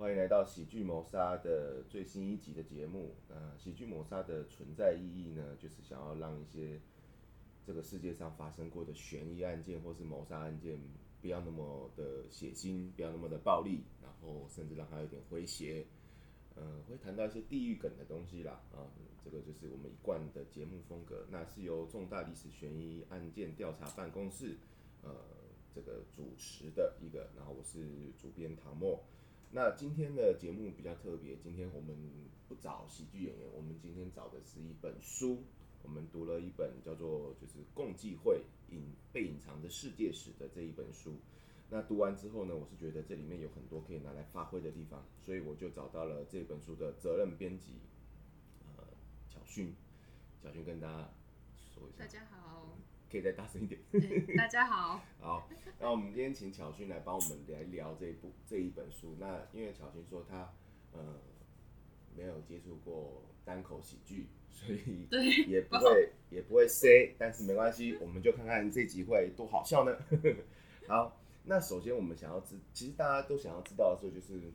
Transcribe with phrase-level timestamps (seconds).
[0.00, 3.14] 欢迎来到《喜剧谋杀》的最新一集的节目。
[3.28, 6.80] 呃，喜剧谋杀的存在意义呢，就是想要让一些
[7.66, 10.80] 这个世界上发生过的悬疑案件或是谋杀案件，
[11.20, 15.84] 不要那么的血腥，不要那么的暴力，然后甚至让它有点诙谐。
[16.54, 18.52] 呃，会谈到一些地狱梗的东西啦。
[18.72, 18.90] 啊、呃，
[19.22, 21.26] 这个就是我们一贯的节目风格。
[21.28, 24.56] 那是由重大历史悬疑案件调查办公室，
[25.02, 25.14] 呃，
[25.74, 27.28] 这个主持的一个。
[27.36, 28.98] 然后我是主编唐墨。
[29.52, 31.96] 那今天的节目比较特别，今天我们
[32.48, 35.42] 不找喜剧演员，我们今天找的是一本书。
[35.82, 41.14] 我们读了一本叫做就是《共济会隐被隐藏的世界史》的这一本书。
[41.68, 47.72] 那读完之后呢，我是觉得这里面有很多可以拿来发挥的地方，所以我就找到了这本书的责任编辑，
[48.76, 48.84] 呃，
[49.26, 49.74] 小勋。
[50.42, 51.10] 小勋跟大家
[51.74, 52.04] 说一下。
[52.04, 52.76] 大家好。
[53.10, 53.80] 可以再大声一点。
[53.92, 55.00] 欸、大家好。
[55.18, 55.48] 好，
[55.80, 59.16] 那我们今天请巧勋来帮我们来聊这一部这一本书。
[59.18, 60.52] 那因为巧勋说他
[60.92, 61.20] 呃
[62.16, 65.08] 没有接触过单口喜剧，所以
[65.50, 69.98] 也不会也不会 say，但是没关系，我们就看看这集会多好笑呢。
[70.86, 74.52] 好，那首先我们想要知，其实大家都想要知道的时候，就是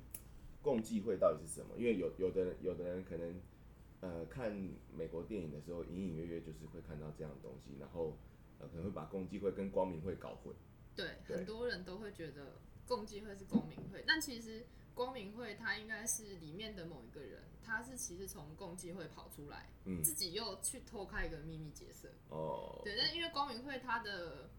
[0.62, 1.75] 共济会到底是什么？
[1.78, 3.36] 因为有有的人有的人可能
[4.00, 4.50] 呃看
[4.97, 8.17] 美国电影的时候，隐隐约约就是会看到这样的东西，然后。
[8.59, 10.53] 呃，可能会把共济会跟光明会搞混。
[10.95, 22.09] 对，对很多人都会觉得共济会是光明会，但其实光明会它应该是里面的某一个人，他是其实从共济会跑出来，嗯，自己又去偷开一个秘密结社。
[22.30, 24.50] 哦，对，但因为光明会它的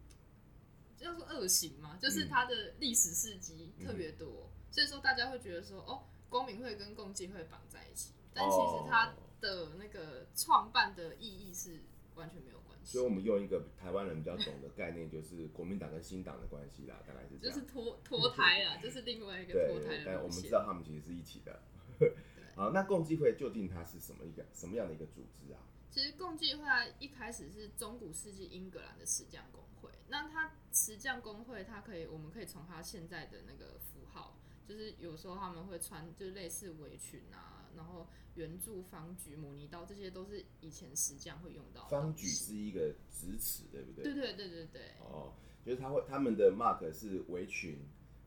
[0.98, 11.80] 叫做恶行嘛，就是它的历史事迹特别多，嗯，所以说大家会觉得说，哦，光明会跟共济会绑在一起，但其实它的那个创办的意义是
[12.14, 12.56] 完全没有。
[12.86, 17.54] 所以，我们用一个台湾人比较懂的概念，就是国民党跟新党的关系啦，大概是这样。
[17.54, 20.02] 就是脱脱胎啊， 就是另外一个脱胎的。
[20.06, 21.60] 但我们知道他们其实是一起的。
[22.54, 25.60] 好，那共济会究竟它是什么一个什么样的一个组织啊？
[25.90, 26.64] 其实共济会
[26.98, 29.90] 一开始是中古世纪英格兰的石匠工会。
[30.08, 37.68] 那它石匠工会，它可以，我们可以从它现在的那个符号，就是有时候他们会穿，就是类似围裙啊。
[37.76, 41.88] 然后圆柱、方矩、模拟刀，这些都是以前石匠会用到的。
[41.88, 44.04] 方矩是一个直尺，对不对？
[44.04, 44.82] 对对对对对。
[45.00, 45.32] 哦，
[45.64, 47.78] 就是他会他们的 mark 是围裙，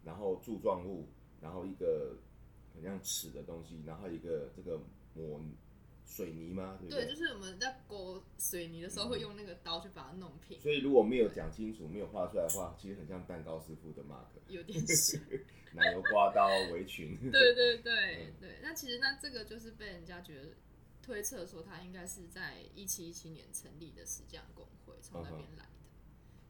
[0.04, 1.08] 然后柱状物，
[1.42, 2.18] 然后一个
[2.74, 4.80] 很像尺的东西，然后一个这个
[5.14, 5.40] 磨
[6.10, 6.78] 水泥吗？
[6.82, 10.60] 对，对，对，就是我们在勾水泥的时候会用那个刀去把它弄平。
[10.60, 14.26] 所以如果没有讲清楚，没有画出来的话，其实很像蛋糕师傅的 mark。
[14.48, 15.22] 有点像。
[15.72, 20.50] 奶油刮刀围裙， 对对对对，那其实那这个就是被人家觉得
[21.00, 25.70] 推测说他应该是在一七一七年成立的石匠工会，从那边来的。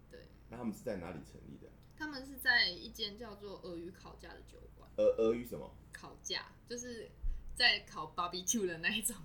[0.09, 1.69] 对，那他们是在哪里成立的？
[1.97, 4.89] 他们是在一间叫做俄语烤架的酒馆。
[4.95, 5.69] 俄俄语什么？
[5.91, 7.11] 烤架，就是
[7.57, 9.17] 在烤 barbecue 的那一种。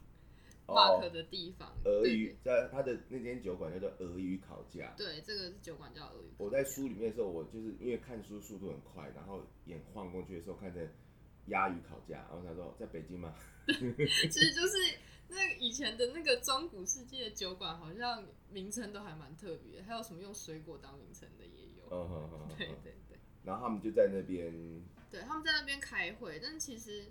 [0.66, 4.94] 马的地方，俄语在他的那间酒馆叫做俄语烤架。
[4.96, 6.32] 对，这个是酒馆叫俄语。
[6.38, 10.90] 我在书里面的时候，我就是因为看书速度很快，然后眼晃过去的时候，看见
[11.48, 13.34] 鸭鱼烤架，然后他说在北京吗？
[13.66, 14.76] 其实就是
[15.28, 21.84] 那以前的那个中古世纪的酒馆，好像名称都还蛮特别，还有什么用水果当名称的也有。
[21.90, 23.18] 嗯哼哼，对对对。
[23.42, 24.50] 然后他们就在那边，
[25.10, 27.04] 对，他们在那边开会，但其实。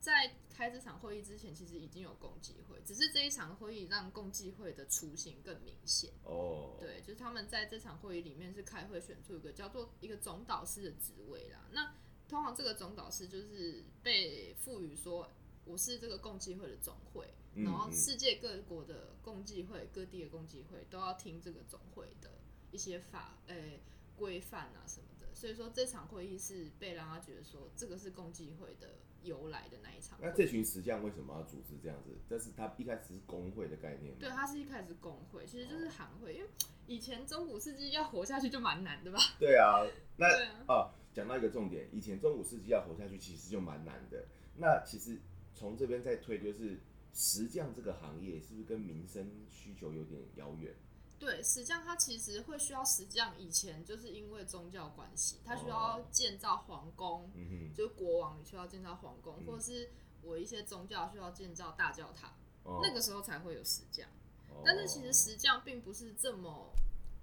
[0.00, 6.12] 在开这场会议之前，其实已经有共济会，只是这一场会议让共济会的雏形更明显。
[6.24, 11.68] 哦，对，就是他们在这场会议里面是开会选出一个叫做一个总导师的职位啦。
[11.72, 11.94] 那
[12.28, 15.30] 通常这个总导师就是被赋予说，
[15.64, 22.30] 我是这个共济会的总会，然后世界各国的共济会、各地的共济会都要听这个总会的
[22.70, 23.80] 一些法诶
[24.16, 25.17] 规范啊什么的。
[25.38, 28.88] 所以说这场会议是被让他觉得说，这个是共济会的。
[29.24, 32.16] 由来的那一场，那这群石匠为什么要组织这样子？
[32.28, 34.16] 这是他一开始是工会的概念。
[34.16, 36.48] 对，他是一开始是工会，其实就是行会，因为
[36.86, 39.18] 以前中古世纪要活下去就蛮难的吧？
[39.40, 39.84] 对啊，
[40.16, 40.28] 那
[40.72, 44.24] 啊，讲到一个重点，以前中古世纪要活下去其实就蛮难的。
[44.56, 45.20] 那其实
[45.52, 46.78] 从这边再推，就是
[47.12, 50.72] 石匠这个行业是不是跟民生需求有点遥远？
[51.18, 59.90] 对，石匠他其实会需要石匠，以前就是因为宗教关系，他需要建造皇宫，嗯、就是国王需要建造皇宫，嗯，或者是
[60.22, 62.32] 我一些宗教需要建造大教堂，
[62.62, 64.08] 哦，那个时候才会有石匠，
[64.50, 64.62] 哦。
[64.64, 66.72] 但是其实石匠并不是这么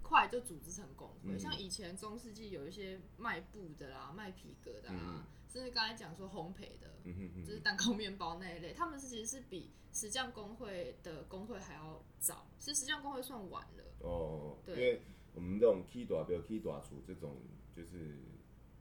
[0.07, 4.95] 快就组织成工会，嗯，像以前中世纪有一些卖布的啦，卖皮革的啦。
[4.95, 6.99] 嗯甚至刚才讲说烘焙的，
[7.45, 13.83] 就是蛋糕、面包那一类，他们是其实是比石匠工会的工会还要早，其实石匠工会算晚了。
[13.99, 15.01] 哦，对，因为
[15.33, 17.37] 我们这种起大标、起大厝这种，
[17.73, 18.17] 就是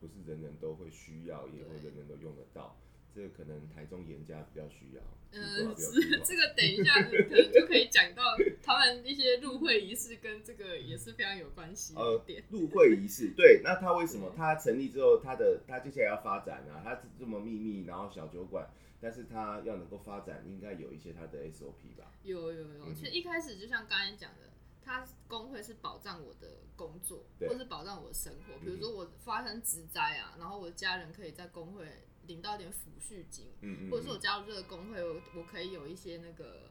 [0.01, 2.75] 不是人人都会需要，也会人人都用得到
[3.15, 5.01] 这个可能台中严家比较需要。
[5.31, 8.23] 嗯，是这个，等一下可能就可以讲到
[8.61, 11.93] 他们一些入会仪式跟这个也是非常有关系。
[11.95, 16.81] 呃，入会仪式，对，那他为什么他成立之后，他的他接下来要发展啊？
[16.83, 18.69] 他这么秘密，然后小酒馆，
[18.99, 22.11] 但是他要能够发展，应该有一些他的 SOP 吧？
[22.23, 24.49] 有有有，其实一开始就像刚才讲的，
[24.81, 31.85] 他工会是保障我的工作，或是保障我的生活，比如说我发生职灾啊，然后我的家人可以在工会。
[32.27, 36.69] 领到一点抚恤金，嗯嗯嗯，或者是我加入这个工会，我我可以有一些那个，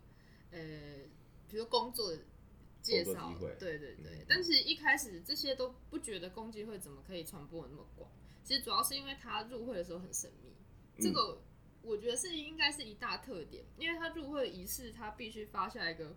[0.50, 0.60] 呃，
[1.48, 2.16] 比如说工作
[2.82, 4.24] 介绍，对对对。
[4.28, 8.10] 但是一开始这些都不觉得共济会怎么可以传播那么广，
[8.42, 10.52] 其实主要是因为他入会的时候很神秘，
[10.96, 11.40] 嗯、这个
[11.82, 16.14] 我觉得是应该是一大特点，因为他入会仪式他必须发下一个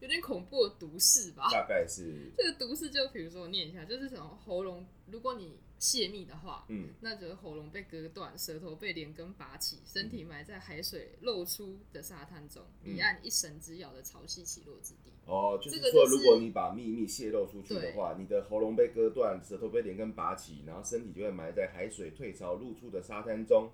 [0.00, 5.58] 有点恐怖的毒誓吧，大概是 这个毒誓就比如说我念一下，就是什么喉咙，如果你。
[5.78, 15.12] 泄密的话，嗯，那就是喉咙被割断，舌头被连根拔起，身体埋在海水露出的沙滩中，你、嗯、按一绳之遥的潮汐起落之地。
[15.26, 23.70] 哦，就是说，如果你把秘密泄露出去的话，你的喉咙被割断，舌头被连根拔起，然后身体就会埋在海水退潮露出的沙滩中。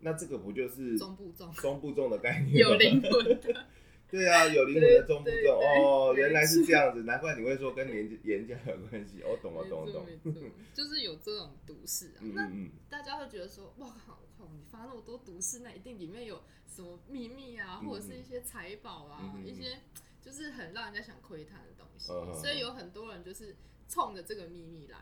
[0.00, 2.58] 那这个不就是中部重中部重的概念？
[2.58, 3.66] 有灵魂的。
[4.12, 9.22] 对啊，有灵魂的中部重哦，原来是 这样子，难怪你会说跟严严家有关系。
[9.24, 12.20] 我懂了，懂了，懂了， 就是有这种毒誓啊。
[12.34, 12.50] 那
[12.90, 14.18] 大家会觉得说，哇靠，
[14.52, 19.78] 你发那么多毒誓，那一定里面有什么秘密啊，或者是一些财宝啊，一些
[20.20, 22.08] 就是很让人家想窥探的东西。
[22.38, 23.56] 所以有很多人就是
[23.88, 24.98] 冲着这个秘密来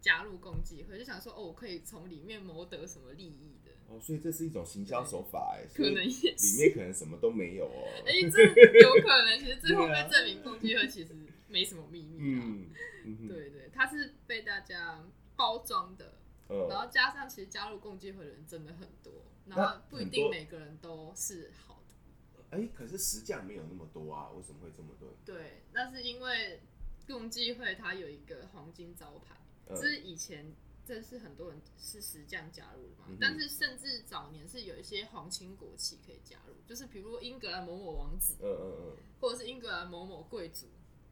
[0.00, 3.58] 加入共济会，就想说，哦，我可以从里面谋得什么利益。
[3.94, 7.86] 哦，所以这是一种行销手法哎，可能也里面可能什么都没有哦。
[8.04, 11.14] 哎、欸，这有可能，其实最后被证明共济会其实
[11.48, 12.42] 没什么秘密啊。
[12.44, 12.66] 嗯
[13.04, 15.04] 嗯、对，对对，它是被大家
[15.36, 16.14] 包装的，
[16.48, 19.12] 嗯、然后加上其实加入共济会的人真的很多，
[19.46, 22.44] 然后不一定每个人都是好的。
[22.50, 25.14] 哎、欸，可是实际没有那么多啊，为什么会这么多？
[25.24, 26.60] 对，那是因为
[27.06, 29.36] 共济会它有一个黄金招牌，
[29.68, 30.52] 就、嗯、是以前。
[30.86, 33.06] 这是很多人是实这样加入的嘛？
[33.08, 40.66] 嗯、但是甚至早年是有一些皇亲国戚可以加入，就是比如英格兰某某王子，嗯嗯嗯，或者是英格兰某某贵族，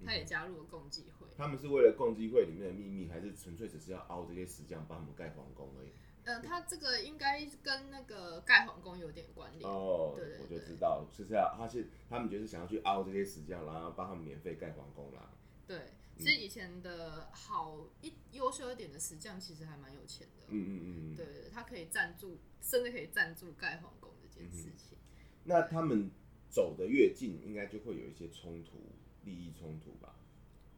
[0.05, 1.27] 他也加入了共济会。
[1.37, 5.93] 他们是为了共济会里面的秘密，还是纯粹只是要凹这些石匠帮他们盖皇宫而已？
[6.25, 10.13] 呃，他这个应该跟那个盖皇宫有点关联哦。
[10.15, 15.31] 对，我就知道，就是要他是他们就是想要去凹这些石匠，然后帮他们免费盖皇宫啦。
[15.67, 15.79] 对。
[16.23, 20.45] 其实以前的好一优秀一点的石匠，其实还蛮有钱的。
[20.49, 24.97] 嗯嗯嗯，对，他可以赞助，甚至可以赞助盖皇宫这件事情。
[25.17, 26.11] 嗯、那他们
[26.49, 28.79] 走得越近，应该就会有一些冲突，
[29.25, 30.15] 利益冲突吧？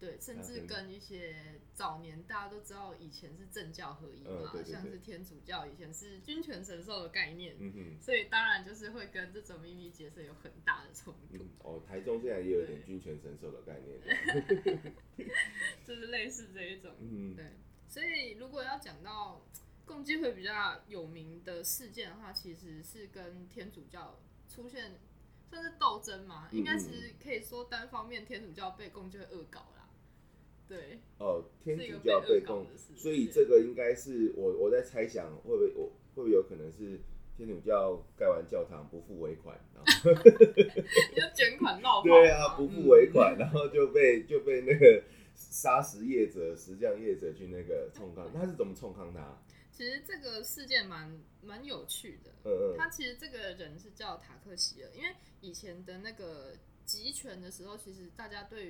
[0.01, 11.49] 对，甚至跟一些早年大家都知道，以前是政教合一嘛，嗯、对对对，像是天主教以前是君权神授的概念，嗯哼，所以当然就是会跟这种秘密结社有很大的冲突、嗯。
[11.61, 13.99] 哦，台中现在也有点君权神授的概念，
[14.47, 14.93] 对
[16.05, 17.47] 就是类似这一种，嗯，对。
[17.89, 19.41] 所以如果要讲到
[19.87, 24.19] 共济会比较有名的事件的话，其实是跟天主教
[24.49, 24.93] 出现
[25.49, 29.89] 算是斗争嘛，应该是可以说单方面天主教被共济会恶搞啦。
[30.69, 32.67] 对哦，天主教被共，
[32.97, 35.85] 所以这个应该是我我在猜想，会不会我
[36.15, 37.01] 会不会有可能是
[37.37, 40.21] 天主教盖完教堂不付尾款，然后
[41.15, 45.03] 你就卷款 闹对啊，不付尾款，然后就被就被那个
[45.35, 49.39] 砂石业者、石匠业者去那个冲康，他是怎么冲康他？
[49.73, 58.67] 其实这个事件蛮蛮有趣的，嗯嗯，他其实这个人是叫塔克西尔，因为以前的那个集权的时候，其实大家对。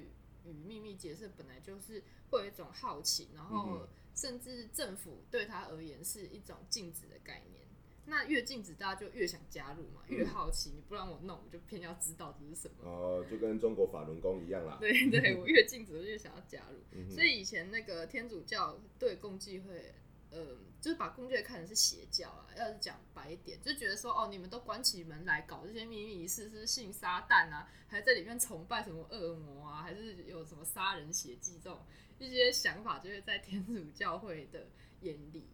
[0.47, 7.64] 于秘密结社本来就是会有一种好奇，然后甚至政府对他而言是一种禁止的概念。
[8.07, 10.71] 那越禁止，大家就越想加入嘛，越好奇。
[10.75, 12.89] 你不让我弄，我就偏要知道这是什么。
[12.89, 14.77] 哦，就跟中国法轮功一样啦。
[14.81, 17.11] 对对， 我越禁止，我越想要加入。
[17.11, 19.95] 所以以前那个天主教对共济会。
[20.31, 20.45] 呃，
[20.81, 22.49] 就是把共济会看成是邪教啊。
[22.59, 31.79] 要是讲白一点，就觉得说，哦，你们都关起门来搞这些秘密仪式，是信撒旦啊，还在里面崇拜什么恶魔啊，还是有什么杀人血祭这种
[32.19, 34.67] 一些想法，就会在天主教会的
[35.03, 35.47] 眼里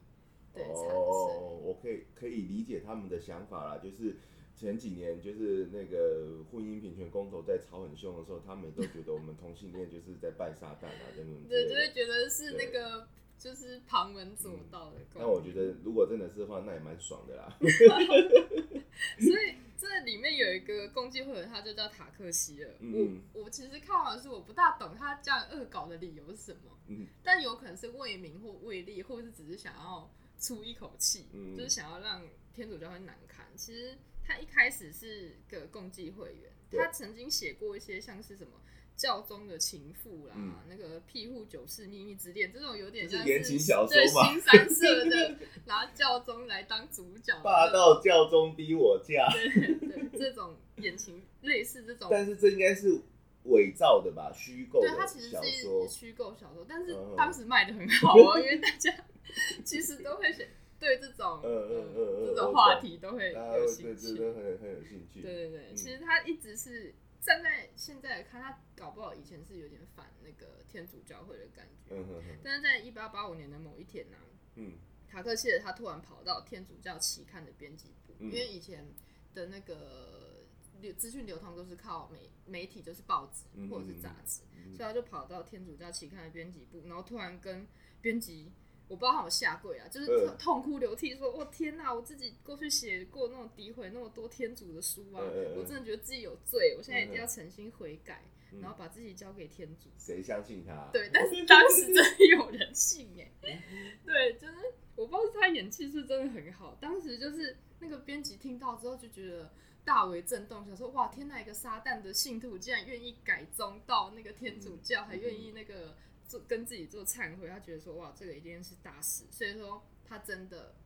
[0.54, 0.64] 对。
[0.64, 4.16] 哦，我可以可以理解他们的想法啦，就是
[4.54, 11.06] 前几年就是那个婚姻平权公投在吵很凶的时候，他们都觉得我们同性恋就是在拜撒旦啊。
[11.48, 13.08] 对，就会觉得是那个。
[13.40, 15.06] 就是旁门左道的、嗯。
[15.14, 17.56] 那我觉得，如果真的是的话，那也蛮爽的啦。
[19.18, 22.70] 所以这里面有一个共济会，他就叫塔克西尔。
[22.80, 26.76] 嗯、我我其实看完的是我不大懂他这样恶搞的理由是什么。
[26.88, 33.46] 嗯、但有可能是为名或为利，或者是只是想要出一口气，嗯、就是想要让天主教会难堪。
[33.54, 38.52] 其实他一开始是个共济会员，他曾经写过一些像是什么。
[38.96, 53.00] 教宗的情妇啦，嗯、那个庇护九世秘密之恋，这种有点像是言情小说嘛，新三色的， 拿教宗来当主角，霸道教宗逼我嫁，对对，这种言情类似这种，但是这应该是
[53.44, 58.92] 伪造的吧，虚构的小说，对，它其实是虚构小说，但是当时卖的很好哦，嗯、因为大家
[59.64, 60.48] 其实都会选
[60.78, 66.94] 对这种，嗯嗯嗯，这种话题都会有兴趣，很很有兴趣，对对对，嗯、其实他一直是。
[67.22, 71.94] 站在现在来看，他搞不好以前是有点反那个天主教会的感觉。
[71.94, 74.24] 嗯、哼哼，但是在一八八五年的某一天呢、啊，
[74.54, 74.72] 嗯，
[75.06, 78.90] 塔克谢尔他突然跑到天主教期刊的编辑部，嗯、因为以前
[79.34, 80.46] 的那个
[80.80, 87.68] 流资讯流通都是靠媒媒体，就是报纸或者是杂志，嗯嗯嗯，所以他就跑到天主教期刊的编辑部，然后突然跟
[88.00, 88.50] 编辑。
[88.90, 100.90] 我不知道他有下跪啊，就是痛哭流涕说：“我、呃、天哪，我自己过去写过那种诋毁那么多天主的书啊，呃、我真的觉得自己有罪，我现在一定要诚心悔改，呃、然后把自己交给天主。”谁相信他？
[100.92, 103.62] 对，但是 当时真的有人信哎，
[104.04, 104.54] 对，就是
[104.96, 109.52] 我不知道是他演技是真的很好，当时就是那个编辑听到之后就觉得
[109.84, 115.94] 大为震动，想说：“哇，天哪，一个撒旦的信徒竟然愿意改宗到那个天主教，嗯、还愿意那个。”
[116.30, 120.76] 做跟自己做忏悔，他觉得说哇，这个一定是大事，所以说他真的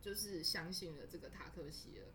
[0.00, 2.06] 就是相信了这个塔克西了。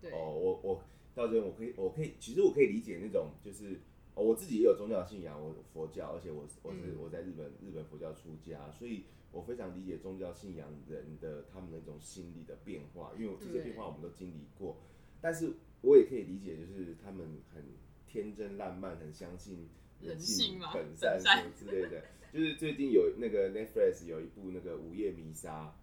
[0.00, 0.82] 对哦，我我
[1.14, 3.78] 到这边我可以我可以，其实我可以理解那种就是、
[4.14, 14.78] 哦、我自己也有宗教信仰，我佛教，而且我我是、嗯、我在日本日本佛教出家，所以我非常理解宗教信仰人的他们那种心理的变化，因为这些变化我们都经历过，
[15.20, 17.62] 但是我也可以理解，就是他们很
[18.06, 19.68] 天真烂漫，很相信
[20.00, 22.02] 人性本善什么之类的。
[22.32, 25.74] 就是最近有那个 Netflix 有一部那个午夜弥撒，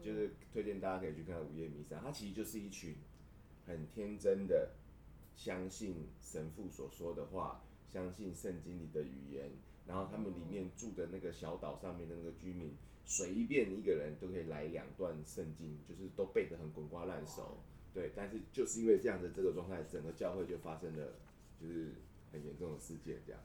[0.00, 1.98] 就是推荐大家可以去看午夜弥撒。
[2.00, 2.94] 它其实就是一群
[3.66, 4.76] 很天真的
[5.34, 9.50] 相信神父所说的话，相信圣经里的语言，
[9.88, 17.58] 然后他们里面住的那个小岛上面的那个居民，随便一个人都可以来两段圣经，就是都背得很滚瓜烂熟。
[17.92, 21.14] 对，但是就是因为这样的这个状态，整个教会就发生了
[21.60, 21.94] 就是
[22.30, 23.40] 很严重的事件，这样。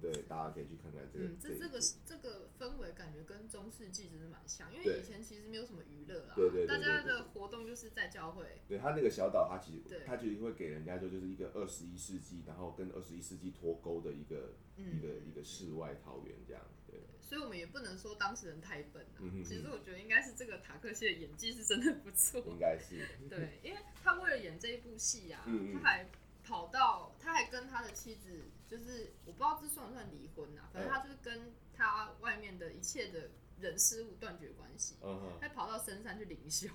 [0.00, 1.26] 对，大家可以去看看这个。
[1.26, 8.62] 嗯，这这个这个氛围感觉跟中世纪真的蛮像，因为以前其实没有什么娱乐啊，对对，大家的活动就是在教会。
[8.66, 16.62] 对，他那个小岛，他其实他其实会给人家就，就是一个二十一世纪，然后跟二十一世纪脱钩的一个一个一个世外桃源这样。
[16.86, 19.20] 对，所以我们也不能说当事人太笨啊。
[19.44, 22.40] 其实我觉得应该是这个塔克西的演技是真的不错。
[22.46, 23.06] 应该是。
[23.28, 26.08] 对，因为他为了演这一部戏啊，他还
[26.42, 28.44] 跑到，他还跟他的妻子。
[28.70, 36.68] 就是我不知道这算不算离婚呐、啊，反正他就是跟他外面的一切的人事物断绝关系，嗯、他跑到深山去灵修。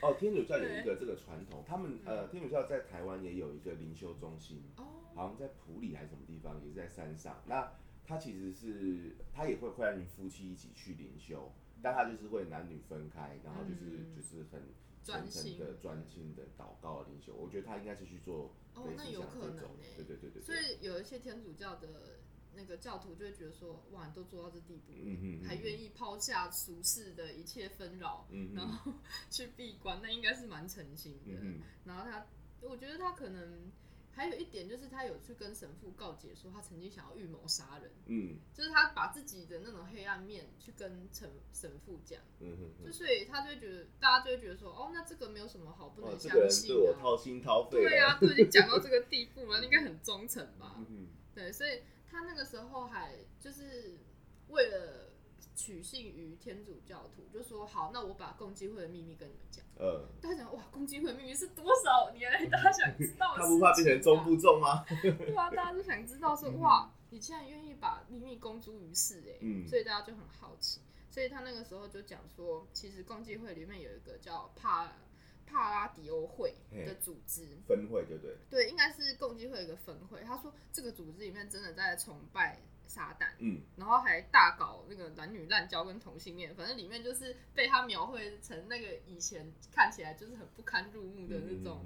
[0.00, 7.40] 哦，天主教有一个这个传统，他们呃，天主教在台湾也有一个灵修中心，哦、好像在埔里还是什么地方，也是在山上。
[7.46, 7.72] 那
[8.04, 14.60] 他其实是他也会欢迎夫妻一起去灵修，但他就是会男女分开，然后就是、嗯、就是很。
[15.02, 20.42] 虔诚的专心的祷告的灵修，我觉得他应该是去做哦，那有可能哎，对对对对。
[20.42, 21.88] 所以有一些天主教的
[22.54, 28.92] 那个教徒就会觉得说，哇，你都做到这地步，嗯嗯，还愿意抛下俗世的一切纷扰，嗯，然后
[29.30, 31.38] 去闭关，那应该是蛮诚心的。
[31.40, 32.26] 嗯，然后他，
[32.60, 33.70] 我觉得他可能。
[34.14, 37.90] 还有一点就是，他有去跟神父告解，说他曾经想要预谋杀人。
[38.06, 42.20] 嗯，就是他把自己的那种黑暗面去跟神神父讲。
[42.40, 46.36] 嗯哼，哼，就所以他就会觉得，大家就会觉得说，哦，那这个没有什么好不能相信的。
[46.38, 47.80] 哦，这个人对我掏心掏肺。
[47.82, 50.76] 对啊，都已经讲到这个地步了，应该很忠诚吧？
[50.88, 53.98] 嗯，对，所以他那个时候还就是
[54.48, 55.11] 为了。
[55.54, 59.64] 取信于天主教徒，就说好，那我把共济会的秘密跟你们讲。
[59.78, 62.50] 嗯，大家讲哇，共济会的秘密是多少年？
[62.50, 63.34] 大家想知道。
[63.38, 64.84] 他不怕变成中不中吗？
[65.02, 70.80] 对啊，大家都想知道说哇，你竟然愿意把秘密公诸于世哎，嗯，所以大家就很好奇。
[71.10, 74.90] 所以他那个时候就讲说，其实共济会里面有一个叫帕
[75.46, 78.36] 帕拉迪欧会的组织分会，对不对？
[78.48, 80.22] 对，应该是共济会一个分会。
[80.22, 82.58] 他说这个组织里面真的在崇拜。
[82.92, 91.82] 撒旦，嗯，然后还大搞那个男女滥交跟同性恋，反正里面就是被他描绘成那个以前看起来就是很不堪入目的那种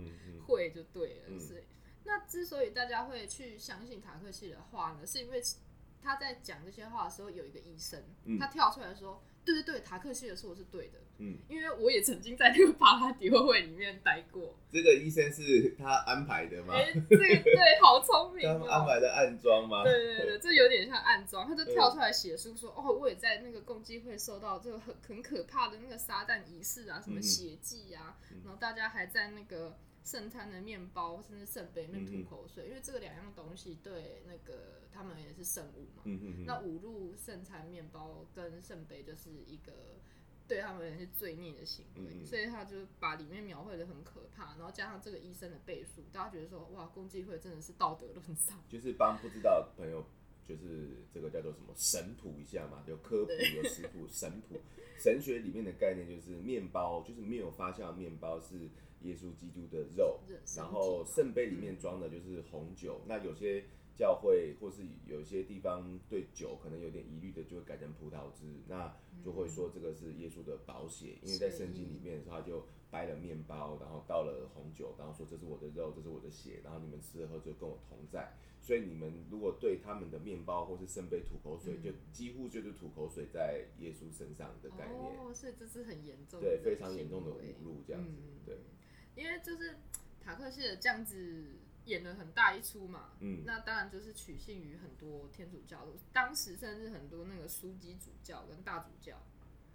[0.48, 1.38] 会就对了。
[1.38, 1.62] 所以，
[2.02, 5.40] 那之所以大家会去相信塔克西的话呢，是因为
[6.03, 8.03] 他在讲这些话的时候有一个医生，
[8.38, 10.99] 他跳出来说，对对对，塔克西的说的是对的。
[11.19, 14.55] 嗯，因为我也曾经在那个巴拉迪会会里面待过。
[14.71, 16.75] 这个医生是他安排的吗？
[16.75, 18.53] 哎、欸，这个对，好聪明、喔。
[18.53, 19.83] 他们安排的暗装吗？
[19.83, 21.49] 对对对， 这有点像暗装。
[21.49, 36.04] 他就跳出来写书说：“哦，我也在那个共济会受到这个很很可怕的那个撒旦仪式啊，什么血祭啊、嗯，然后大家还在那个。”圣餐的面包，甚至圣杯里面吐口水，嗯、因为这个两样东西对那个他们也是圣物嘛。
[36.04, 39.72] 嗯嗯，那侮辱圣餐面包跟圣杯就是一个
[40.46, 50.06] 对他们也是罪孽的行为，嗯，所以他就把里面描绘的很可怕，然后加上这个医生的背书，大家觉得说哇，共济会真的是道德沦丧，就是帮不知道的朋友，
[50.46, 54.60] 就是这个叫做什么神谱一下嘛，有科普有食谱神谱，
[54.96, 58.70] 神学里面的概念就是面包，就是没有发酵的面包是。
[59.03, 60.21] 耶稣基督的肉，
[60.57, 63.00] 然后圣杯里面装的就是红酒。
[63.07, 78.33] 那有些教会或是有些地方对酒可能有点疑虑的，就会改成葡萄汁，那就会说这个是耶稣的宝血，因为在圣经里面的时候，他就掰了面包，然后倒了红酒，然后说这是我的肉，这是我的血，然后你们吃了喝就跟我同在。
[78.61, 84.99] 所以你们如果对他们的面包或是圣杯吐口水，就几乎就是吐口水在耶稣身上的概念。
[84.99, 88.11] 哦，所以这是很严重的，对，非常严重的侮辱这样子，
[88.45, 88.59] 对。
[89.16, 89.76] 因为就是
[90.23, 91.56] 塔克谢尔这样子
[91.87, 99.23] 演了很大一出嘛，嗯，那当然就是取信于很多天主教，当时甚至很多那个枢机主教跟大主教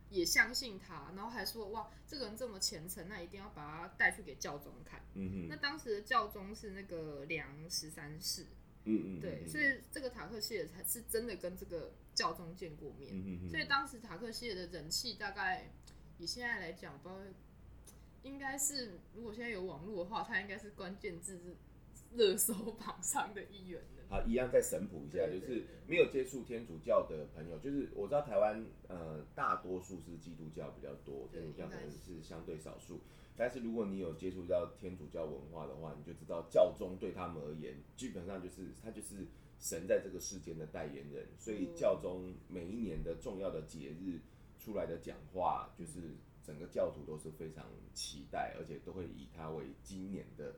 [0.10, 5.02] 也相信他，然后还说哇，这个人这么虔诚，那一定要把他带去给教宗看。
[5.14, 5.48] 嗯嗯。
[5.50, 8.44] 那当时的教宗是那个梁十三世，
[8.84, 15.72] 嗯嗯，对，所以这个塔克谢尔才是真的跟这个教宗见过面，嗯嗯，所以当时塔克谢尔的人气大概
[16.18, 17.22] 以现在来讲，不知道。
[18.24, 21.56] 应该是，如果现在有网络的话，他应该是关键字是
[22.16, 24.04] 热搜榜上的一员的。
[24.10, 33.00] 好，一样再神普一下，就是没有接触天主教的朋友，就是我知道台湾呃大多数是基督教比较多，天主教可能是相对少数。
[33.36, 39.26] 但是如果你有接触到天主教文化的话，你就知道教宗对他们而言，基本上就是他就是
[39.60, 44.20] 神在这个世间的代言人，所以教宗每一年的重要的节日
[44.60, 46.16] 出来的讲话就是。
[46.44, 50.56] 整个教徒都是非常期待，而且都会以他为今年的、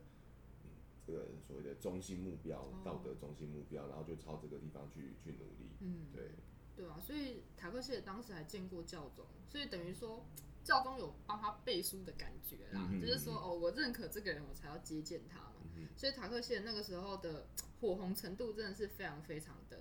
[0.64, 0.70] 嗯、
[1.06, 5.70] 这个所谓的中心目标、哦，道德中心目标，然后就朝这个地方去去努力。
[5.82, 6.32] 嗯，对，
[6.76, 10.26] 对啊，所以塔克谢当时还见过教宗，所以等于说
[10.64, 15.56] 教宗有帮他背书的感觉啦，嗯、就是说哦，我认可这个人，我才要接见他嘛。
[15.76, 17.48] 嗯、所以塔克谢那个时候的
[17.82, 19.80] 火红程度真的是非常非常的。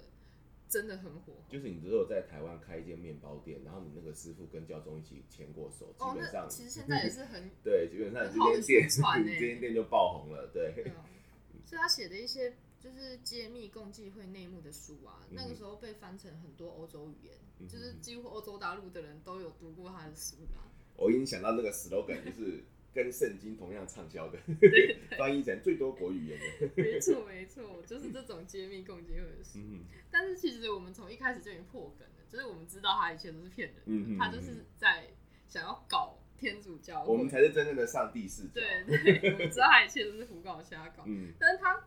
[0.72, 10.72] 真的很火，就是你只有在台湾开一间面包店，然后你那个师傅跟教宗一起牵过手，基本上、哦、其实现在也是很 对，基本上这间店这间 店就爆红了，对。
[10.74, 11.04] 对啊、
[11.66, 20.64] 所以他写的一些就是揭秘共济会内幕的书啊、嗯，那个时候被翻成很多欧洲语言、嗯，就是几乎欧洲大陆的人都有读过他的书啊。
[20.96, 22.64] 我已经想到那个 slogan 就是。
[22.94, 24.38] 跟圣经同样畅销的
[25.18, 26.68] 翻译成最多国语言的。
[26.82, 29.58] 没错没错，就是这种揭秘共济会的事。
[29.58, 35.06] 嗯，但是其实我们从一开始就已经破梗了，就是我们知道他一切都是骗人的，嗯，他就是在
[35.48, 37.02] 想要搞天主教。
[37.04, 38.50] 我们才是真正的上帝视角。
[38.54, 38.84] 对
[39.20, 41.04] 对，我们知道他一切都是胡搞瞎搞。
[41.06, 41.82] 嗯，但是他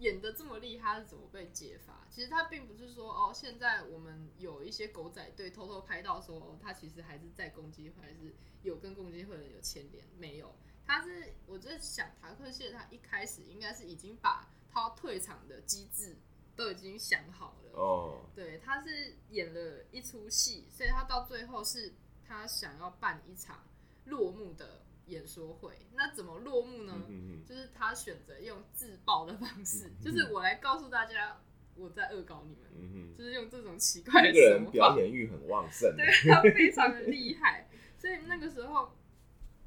[0.00, 2.06] 演的这么厉害，他是怎么被揭发？
[2.10, 8.34] 其实他并不是说哦，现在我们有一些狗仔队偷偷拍到说，哦，他其实还是在攻击会，还是。
[8.62, 10.54] 有跟攻击会的人有牵连没有？
[10.84, 16.14] 他是我在想塔克谢，他一开始应该是已经把他退场的机制
[16.54, 18.20] 都已经想好了哦。
[18.34, 23.64] 对，他是演了一出戏，所以他到最后是他想要办一场
[24.04, 24.79] 落幕的
[25.10, 25.86] 演说会。
[25.94, 27.02] 那怎么落幕呢？
[27.08, 31.40] 嗯、就是他选择用自爆的方式，嗯、就是我来告诉大家
[31.74, 34.34] 我在恶搞你们、嗯，就是用这种奇怪的手法。
[34.34, 37.68] 这个人表演欲很旺盛，对，他非常的厉害。
[37.98, 38.96] 所以那个时候，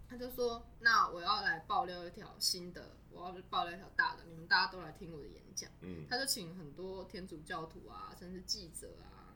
[0.09, 9.35] 他就说：“那我要来爆料一条新的，我要爆料一条大的，你们大家都来听我的演讲。”嗯，他就请很多天主教徒啊，甚至记者啊，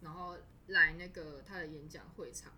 [0.00, 0.36] 然后
[0.68, 2.52] 来那个他的演讲会场。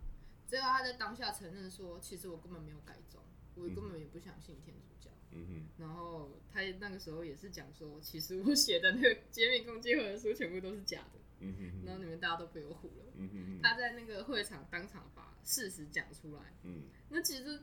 [0.50, 3.22] 最后他在当下承认说：“其实我根本没有改宗，
[3.54, 5.68] 我根本也不相信天主教。”嗯哼。
[5.78, 11.86] 然后他那个时候也是讲说：“其实我写的那个揭秘共济会的书全部都是假的。”嗯哼。
[11.86, 13.12] 然后你们大家都被我唬了。
[13.14, 13.60] 嗯哼。
[13.62, 15.30] 他在那个会场当场把。
[15.42, 17.62] 事实讲出来，嗯，那其实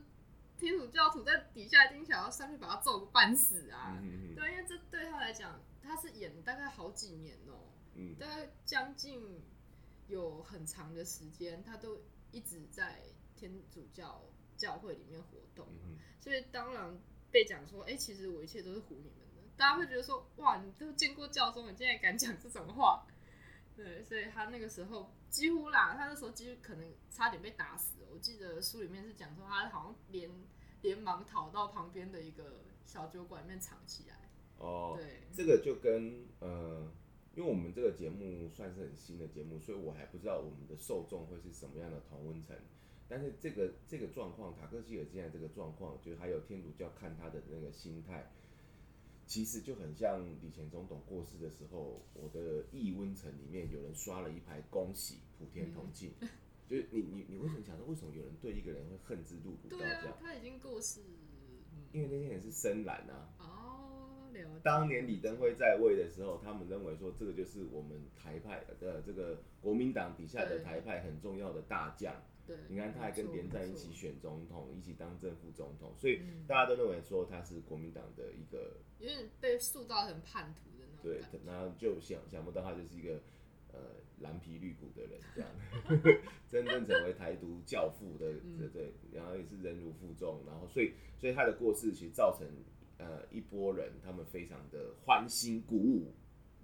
[0.58, 9.40] 天主教徒在底下一定想要上去把他揍个半死啊，嗯，对，因为这对他来讲，他是演了大概好几年哦，喔，嗯，大概将近
[10.08, 13.02] 有很长的时间，他都一直在
[13.34, 14.24] 天主教
[14.56, 16.98] 教会里面活动，嗯，所以当然
[17.30, 23.06] 被讲说，哎，欸，其实我一切都是唬你们的，大家会觉得说，哇，你都见过教宗，你竟然敢讲这种话。
[23.76, 28.04] 对，所以他那个时候几乎啦，他那时候几乎可能差点被打死。
[28.10, 30.28] 我记得书里面是讲说，他好像连
[30.82, 34.28] 连忙逃到旁边的一个小酒馆里面藏起来。
[34.58, 36.90] 哦，对，这个就跟呃，
[37.38, 42.56] 因为我们这个节目算是很新的节目，所以我还不知道我们的受众会是什么样的同温层。
[43.08, 48.28] 但是这个这个状况，塔克希尔现在这个状况，就是还有天主教看他的那个心态，
[49.24, 56.28] 其实就很像以前总统过世的时候，我的异温层里面有人刷了一排恭喜普天同庆，嗯、
[56.68, 60.18] 就是你你你为什么想到为什么有人对一个人会恨之入骨到这样？
[60.20, 61.02] 他已经过世，
[61.92, 63.30] 因为那天也是深蓝啊。
[64.62, 72.14] 当年李登辉在位的时候，他们认为说这个就是我们台派的这个国民党底下的台派很重要的大将。
[72.46, 81.20] 对你看，他还跟连战一起选总统，一起当正副总统，所以大家都认为说他是国民党的一个有点被塑造成叛徒的那种。
[81.30, 83.20] 对，然后就想想不到他就是一个
[83.70, 83.78] 呃
[84.20, 92.48] 蓝皮绿骨的人，这样 真正成为台独教父的，对对，然后也是忍辱负重，然后所以所以他的过世其实造成
[92.98, 96.12] 呃一波人他们非常的欢欣鼓舞，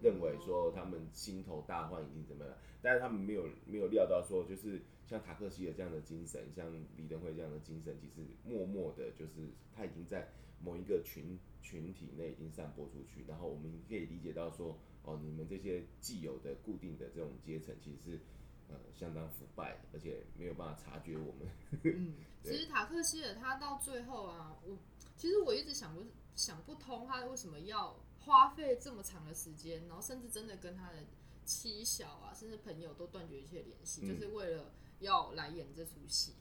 [0.02, 4.82] 认为说他们心头大患已经怎么样，但是他们没有没有料到说就是。
[5.06, 6.66] 像塔克西尔这样的精神，像
[6.96, 10.26] 李登辉这样的精神，其实默默的，就是他已经在
[10.58, 13.22] 某一个群群体内已经散播出去。
[13.28, 18.20] 然后我们可以理解到说，哦，你们这些既有的固定的这种阶层，其实是
[18.68, 21.48] 呃相当腐败，而且没有办法察觉我们。
[21.84, 24.78] 嗯，其实塔克希尔他到最后啊，我
[25.16, 30.98] 其实我一直想不想不通，他为什么要花费这么长的时间，然后甚至真的跟他的
[31.44, 34.72] 妻小啊，甚至朋友都断绝一切联系，嗯、就是为了。
[35.00, 36.34] 要来演这出戏，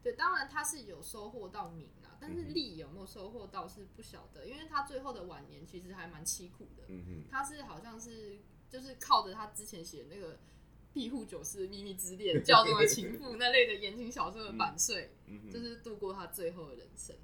[0.00, 6.84] 对，当然他是有收获到名啊，但是利有没有收获到是不晓得，因为他最后的晚年其实还蛮凄苦的。
[6.88, 10.38] 嗯哼，他是好像是就是靠着他之前写那个
[10.94, 17.14] 庇护九世秘密之恋、教宗的情妇那类的言情小说的版税， 嗯嗯、就是度过他最后的人生。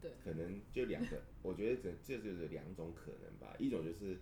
[0.00, 3.56] 对，可能就两个， 我觉得这这就是两种可能吧。
[3.58, 4.18] 一种就是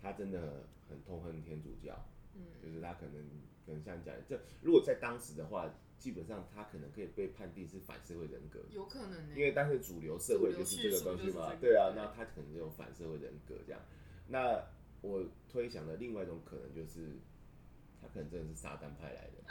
[0.00, 1.94] 他真的很痛恨天主教，
[2.34, 3.22] 嗯，就是他可能。
[3.66, 13.80] 很像讲，这如果在当时的话，基本上他可能可以被判定是反社会人格，有可能，因为当时主流社会就是这个东西嘛，对啊，那他可能就有反社会人格这样。
[14.26, 14.60] 那
[15.02, 17.12] 我推想的另外一种可能就是，
[18.00, 19.40] 他可能真的是撒旦派来的，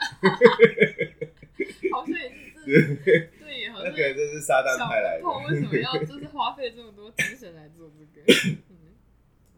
[1.92, 2.30] 好像也
[2.64, 2.96] 是，
[3.38, 5.26] 对，好像可能真是撒旦派来的。
[5.48, 8.24] 为什么要就是花费这么多精神来做这个？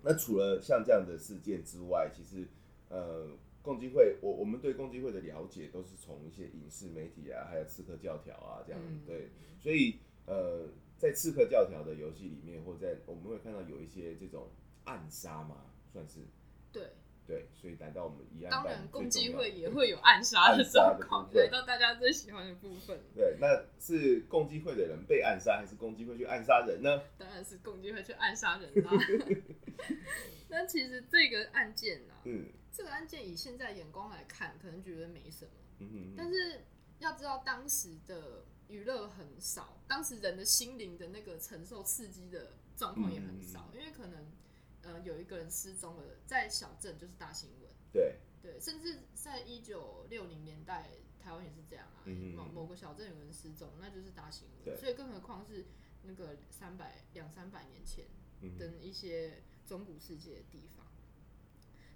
[0.02, 2.46] 那除了像这样的事件之外，其实
[2.88, 3.31] 呃。
[3.64, 9.28] 共济会，我我们对共济会的了解都是从一些影视媒体啊，还有刺客教条啊这样，嗯、对，
[9.61, 10.66] 所以呃，
[10.98, 14.50] 在刺客教条的游戏里面，或在我们会看到有一些这种
[14.83, 16.26] 暗杀嘛，算是，
[16.72, 16.88] 对
[17.27, 23.01] 对，所以来到我们一案，当然共济会也会有暗杀的状况，对到大家最喜欢的部分。
[23.15, 27.03] 对，那是共济会的人被暗杀，还是共济会去暗杀人呢？
[27.17, 28.91] 当然是共济会去暗杀人啦。
[30.49, 32.47] 那其实这个案件呢、啊，嗯。
[32.75, 35.51] 这个案件以现在眼光来看，可能觉得没什么。
[35.81, 36.15] 嗯哼哼。
[36.17, 36.63] 但是
[37.01, 44.25] 要知道，当时的娱乐很少，当时人的心灵的那个承受刺激的状况也很少，嗯、因为可能
[44.83, 47.71] 呃有一个人失踪了，在小镇就是大新闻。
[47.92, 50.90] 对对，甚至在一九六零年代，
[51.23, 54.79] 台湾也是这样啊，嗯、某某个小镇有人失踪，那就是大新闻。
[54.79, 55.64] 所以更何况是
[56.03, 58.07] 那个三百两三百年前
[58.59, 60.87] 的一些中古世界的地方。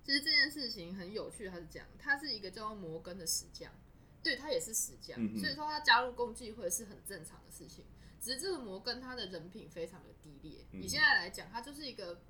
[0.04, 3.72] 其实这件事情很有趣，他是这样，他是一个叫做摩根的石匠，
[4.22, 7.84] 对，他也是石匠，嗯、所以说他加入共济会是很正常的事情。
[8.20, 12.20] 只是这个摩根他的人品非常的低劣，嗯、以现在来讲，他就是一个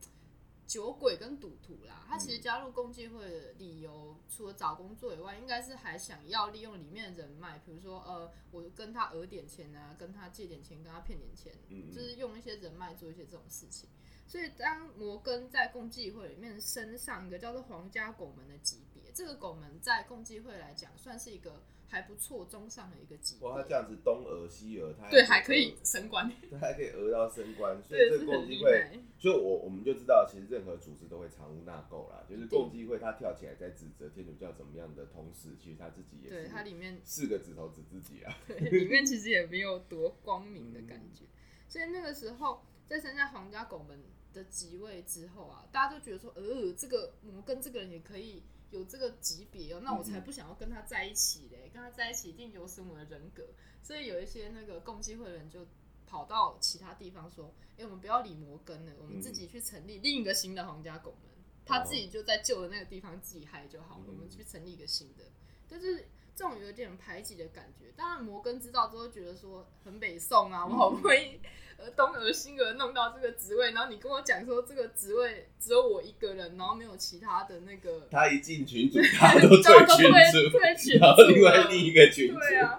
[0.67, 2.05] 酒鬼跟赌徒啦。
[2.09, 11.53] 他其实加入共济会的理由，除了找工作以外，应该是还想要利用里面的人脉，比如说呃，我跟他讹点钱啊，跟他借点钱，跟他骗点钱，
[11.93, 13.89] 就是用一些人脉做一些这种事情。
[14.29, 23.49] 所以，当摩根在共济会里面升上一个叫做皇家拱门的级别，这个拱门在共济会来讲算是一个还不错中上的一个级别。
[23.49, 32.25] 哇，他这样子东讹西讹，他对还可以升官， 他还可以讹到升官，所以这个共济会，所以我我们就知道，其实任何组织都会藏污纳垢啦。
[32.29, 41.25] 就是共济会他跳起来在指责天主教怎么样的同时，其实他自己也是，对，他里面四个指头指自己啊， 对，里面其实也没有多光明的感觉。
[41.25, 41.29] 嗯、
[41.69, 43.99] 所以那个时候在升上皇家拱门
[44.33, 53.45] 的即位之后啊，大家都觉得说，呃，这个摩根这个人也可以有这个级别哦，那我才不想要跟他在一起嘞，跟他在一起一定有损我的人格。
[53.83, 55.67] 所以有一些那个共济会的人就
[56.07, 61.31] 跑到其他地方说，哎、欸，我们不要理摩根了，我们自己去成立另一个新的皇家拱门。
[61.65, 65.25] 他自己就在旧的那个地方自己嗨就好了，我们去成立一个新的，
[65.69, 67.87] 但是这种有点排挤的感觉。
[67.97, 71.41] 当然摩根知道之后觉得说很北宋啊，我好不容易
[71.79, 79.63] 呃东而西而弄到这个职位，然后你跟我讲说这个职位只有我一个人，然后没有其他的那个， 他一进群组，他都退
[79.97, 82.79] 群组，然后另外另一个群组，对啊，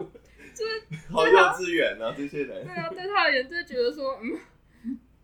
[0.55, 4.39] 就 是好幼稚园啊，这些人，对啊，对他而言就觉得说嗯。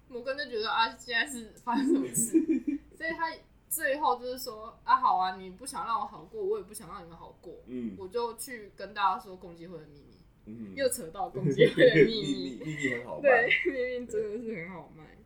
[0.10, 2.34] 摩根就觉得啊，现在是发生什么事？
[2.96, 3.34] 所以他
[3.74, 15.18] 最后就是说啊，好啊，你不想让我好过，我也不想让你们好过，嗯，我就去跟大家说共济会的秘密，嗯，又扯到共济会的 秘密，秘密很好卖，对，秘密真的是很好卖。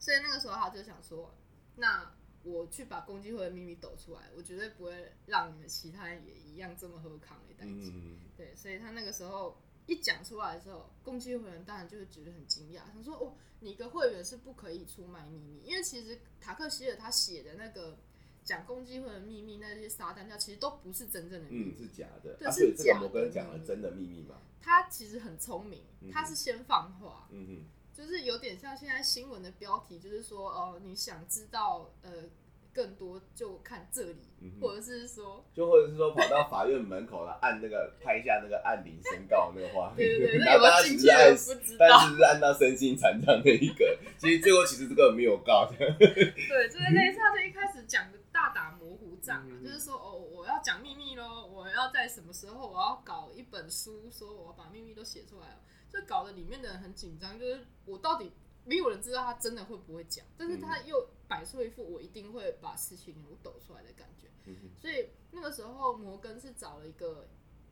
[0.00, 1.32] 所以那个时候他就想说，
[1.76, 7.92] 那我去把共济会的秘密抖出来，我绝对不会让你们其他人也一样这么喝康的代志，
[8.36, 9.56] 对，所以他那个时候。
[9.88, 17.96] 一讲出来的时候，共济会员当然就会觉得很惊讶，他说：“哦，你一个会员是不可以出卖秘密，因为其实塔克希尔他写的那个
[18.44, 23.00] 讲共济会的秘密，那些撒旦教其实都不是真正的秘密，嗯，是假的，对，是假的。
[23.00, 24.36] 摩根讲了真的秘密吗？
[24.60, 32.24] 他其实很聪明，他是先放话，嗯哼，就是有点像现在新闻的标题，就是说哦，你想知道呃。”
[32.72, 41.34] 更多就看这里，嗯、或者是说，就或者是说跑到法院门口了，按那个拍下那个按铃申告那个画面，对对对， 然后大家其实按，
[41.78, 45.68] 但是是按到身心残障那一个， 其实最后其实这个没有告。
[45.70, 45.76] 的。
[45.98, 55.60] 对，就是类似他就一开始讲的大打模糊仗嘛，嗯、就是说哦，我要讲秘密喽，我要在什么时候我要搞一本书，说我要把秘密都写出来了，
[55.92, 58.32] 就搞得里面的人很紧张，就是我到底。
[58.68, 64.28] 没有人知道他真的会不会讲，但是他又摆出一副我一定会把事情给抖出来的感觉。
[64.44, 67.26] 嗯、所以那个时候摩根是找了一个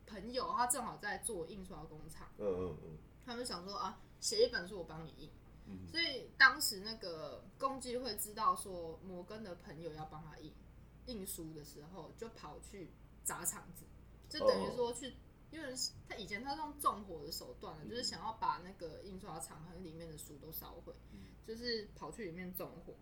[0.06, 2.28] 朋友，他正好在做印刷工厂。
[2.38, 2.98] 嗯嗯嗯。
[3.26, 5.30] 他们想说啊，写一本书我帮你印。
[5.66, 10.52] 嗯、所以当时那个共济会知道说摩根的朋友要帮他印
[11.06, 12.90] 印书的时候，就跑去
[13.22, 13.84] 砸场子，
[14.28, 15.12] 就等于说去。
[15.50, 15.68] 因为
[16.08, 20.92] 他以前他是用纵火的手段，就是想要把那个印刷厂和里面的书都烧毁，
[21.46, 22.94] 就是跑去里面纵火，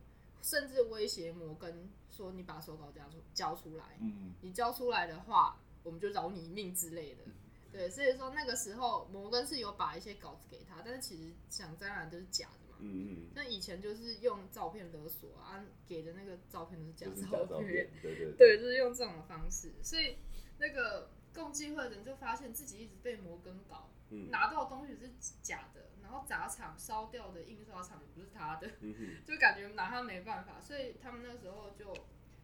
[0.43, 3.99] 甚至威胁摩根说：“你把手稿交出交出来，
[4.43, 7.25] 你交出来的话，我们就饶你一命之类的。”
[7.73, 12.77] 对，所以说那个时候摩根是有把一些稿子给他，但是其实想当然都是假的嘛。
[12.81, 20.19] 嗯嗯，那以前就是用照片勒索啊，给的那个照片都是假照片，对对对，就是用这种方式，所以
[20.59, 21.11] 那个。
[21.35, 25.11] 共济会的人就发现自己一直被摩根搞，嗯、拿到的东西是
[25.43, 31.93] 假的，然后砸厂烧掉的印刷厂也不是他的，嗯、 就感觉拿他没办法，所以他们那时候就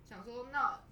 [0.04, 0.82] 想说，那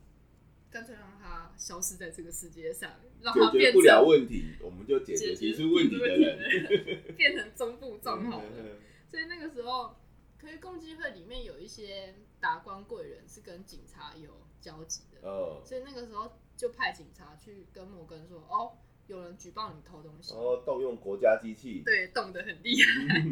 [0.71, 8.51] 干脆让他消失在这个世界上，让他变成不了问题，我们就解决提出问题的人，变成中部账号了。
[8.57, 8.79] 嗯、
[9.11, 9.97] 所以那个时候，
[10.39, 16.39] 可是共济会里面有一些达官贵人是跟警察有交集的，哦、所以那个时候。
[16.59, 18.73] 就派警察去跟摩根说：“哦，
[19.07, 23.25] 有人举报你偷东西。”哦，动用国家机器，对，动得很厉害。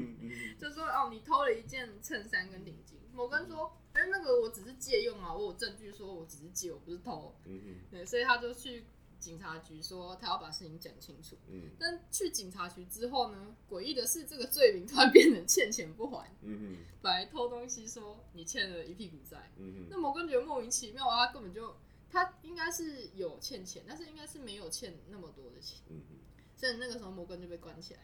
[0.60, 8.84] 就说：“哦，你偷了一件衬衫跟领巾。”摩根说：“哎、欸，那个我只是借用啊，我有证据说我只是借，我不是偷。”嗯哼对，所以他就去
[9.18, 11.36] 警察局说他要把事情讲清楚。
[11.48, 16.30] 嗯，但去警察局之后呢，诡异的是，这个罪名突然变成欠钱不还。
[16.42, 19.50] 嗯哼，本来偷东西说你欠了一屁股债。
[19.56, 21.74] 嗯哼，那摩根觉得莫名其妙啊，他根本就。
[22.10, 26.16] 他应该是有欠钱，但是应该是没有欠那么多的钱，嗯嗯，
[26.56, 28.00] 所以那个时候摩根就被关起来。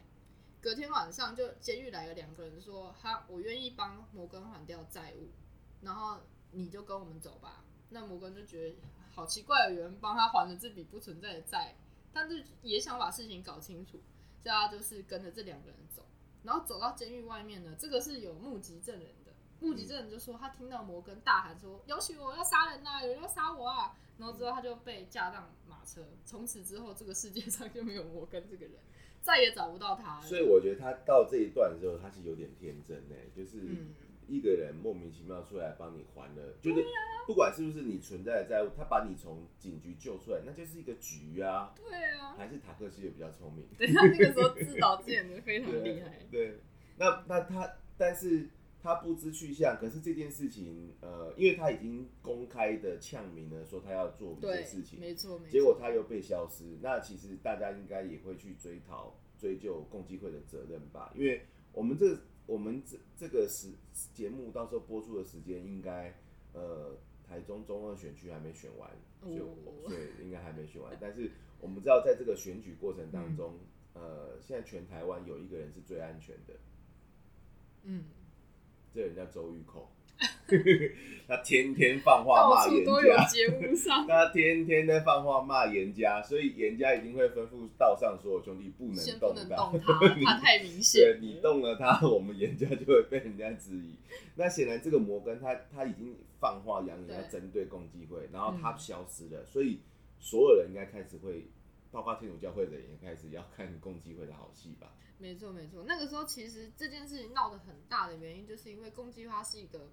[0.60, 5.28] 隔天晚上就监狱来了两个人说：“他我愿意帮摩根还掉债务，
[5.80, 8.76] 然后你就跟我们走吧。”那摩根就觉得
[9.12, 11.76] 好奇怪，有人帮他还了这笔不存在的债，
[12.12, 13.92] 但是也想把事情搞清楚，
[14.42, 16.06] 所以他就是跟着这两个人走，
[16.42, 19.08] 然后走到监狱外面呢，这个是有目击证人。
[19.62, 26.05] 目击证人就说，他听到摩根大喊说：“有许我要杀人呐、啊，有人要杀我啊！”然后之后他就被架上马车。
[26.25, 28.75] 从此之后，这个世界上就没有摩根这个人，
[29.22, 30.22] 再也找不到他了。
[30.22, 33.59] 所以我觉得他到这一段的时候，他是有点天真呢，就是
[34.27, 36.85] 一个人莫名其妙出来帮你还了，嗯、就是
[37.27, 41.72] 不管是不是你存在的债务，他把你从警局救出来，那就是一个局啊。
[41.77, 43.66] 对啊，还是塔克西也比较聪明。
[43.79, 46.18] 对，他那个时候自导自演的非常 厉害。
[46.31, 46.59] 对，对，
[46.96, 48.48] 那那他，但是。
[48.82, 61.12] 他不知去向，可是这件事情，呃，因为他已经公开的呛明了，说他要做一件事情，没错，没错，结果他又被消失，那其实大家应该也会去追讨、追究共济会的责任吧？
[61.14, 61.42] 因为
[61.72, 63.68] 我们这我们这这个时
[64.12, 66.12] 节目到时候播出的时间，应该
[66.52, 68.90] 呃台中中二选区还没选完，
[69.32, 70.98] 就、哦、所以应该还没选完。
[71.00, 73.54] 但是我们知道，在这个选举过程当中，
[73.94, 76.54] 嗯、呃，现在全台湾有一个人是最安全的，
[77.84, 78.06] 嗯。
[78.94, 79.88] 这人叫周玉蔻，
[81.26, 84.05] 他天天放话骂严家，节目上。
[84.09, 89.98] 他天天在放话骂严家，所以严家一定会吩咐道上所有兄弟不能动他，动他，
[90.35, 91.18] 他太明显。
[91.20, 93.96] 你动了他，我们严家就会被人家质疑。
[94.35, 99.81] 那显然这个摩根他他已经放话扬言要针对共济会，然后他消失了，嗯、所以
[100.18, 101.46] 所有人应该开始会，
[101.92, 104.92] 包括天主教会的人也开始要看共济会的好戏吧。
[105.18, 109.88] 没错没错，那个时候其实这件事情闹得很大的原因，就是因为共济会是一个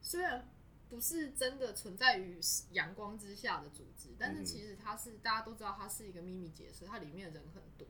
[0.00, 0.50] 虽然。
[0.88, 2.38] 不是真的存在于
[2.70, 7.84] 阳光之下的组织，但是其实它是大家都知道，它是一个秘密结社，它里面的人很多，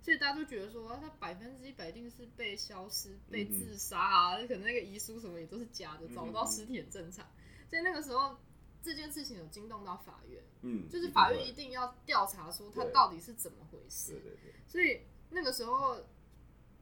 [0.00, 7.26] 所以大家都觉得说它百分之一百定是被消失、被自杀啊，可能那个遗书什么也都是假的，找不到尸体很正常。
[7.68, 8.38] 所以那个时候
[8.86, 14.12] 这件事情有惊动到法院，嗯，就是法院一定要调查说他到底是怎么回事。
[14.12, 14.54] 对对对。
[14.64, 15.96] 所以那个时候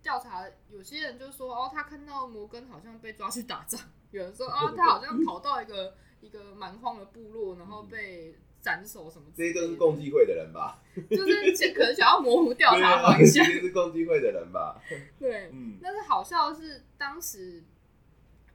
[0.02, 3.80] 调查，有些人就说哦，他看到摩根好像被抓去打仗。
[4.10, 9.54] 有人说啊，他好像跑到一个一个蛮荒的部落，然后被斩首什么之类的。
[9.54, 10.82] 这些都是共济会的人吧？
[11.10, 13.44] 就是可能想要模糊调查方向。
[13.44, 14.78] 这些是共济会的人吧？
[15.18, 15.78] 对，嗯。
[15.82, 17.64] 但是好笑的是，当时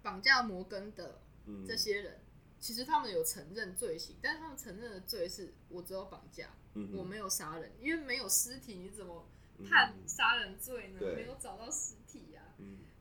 [0.01, 1.19] 绑架摩根的
[1.67, 2.18] 这些人，
[2.59, 6.49] 其实他们有承认罪行，但是他们承认的罪是我只有绑架，
[6.93, 9.25] 我没有杀人，因为没有尸体，你怎么
[9.69, 10.99] 判杀人罪呢？
[11.15, 12.43] 没有找到尸体啊。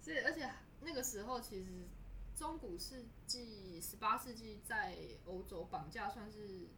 [0.00, 0.48] 所以，而且
[0.80, 1.66] 那个时候其实。
[2.38, 6.68] 中古世纪、十八世纪在欧洲绑架算是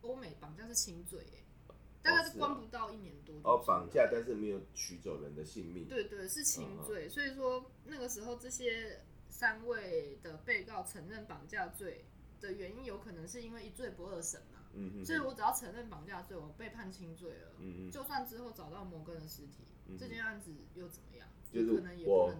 [0.00, 3.32] 欧美绑架是轻罪，哎，大概是关不到一年多。
[3.44, 5.86] 哦，绑架但是没有取走人的性命。
[5.86, 7.08] 对对，是轻罪。
[7.08, 9.00] 所以说那个时候这些
[9.32, 12.04] 三位的被告承认绑架罪
[12.38, 14.60] 的原因，有可能是因为一罪不二审嘛。
[15.04, 17.52] 所以我只要承认绑架罪，我被判轻罪了。
[17.58, 17.90] 嗯嗯。
[17.90, 19.64] 就算之后找到摩根的尸体，
[19.98, 21.26] 这件案子又怎么样？
[21.50, 22.32] 就是我，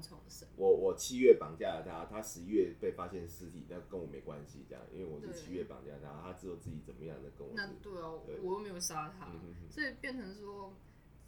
[0.57, 7.52] 我我七月绑架了他，他十一月被发现尸体，那跟我没关系，这样，因为我是七月绑架他，他之后自己怎么样的跟我。
[7.55, 10.74] 那对哦，对我又没有杀他，嗯、哼哼所以变成说，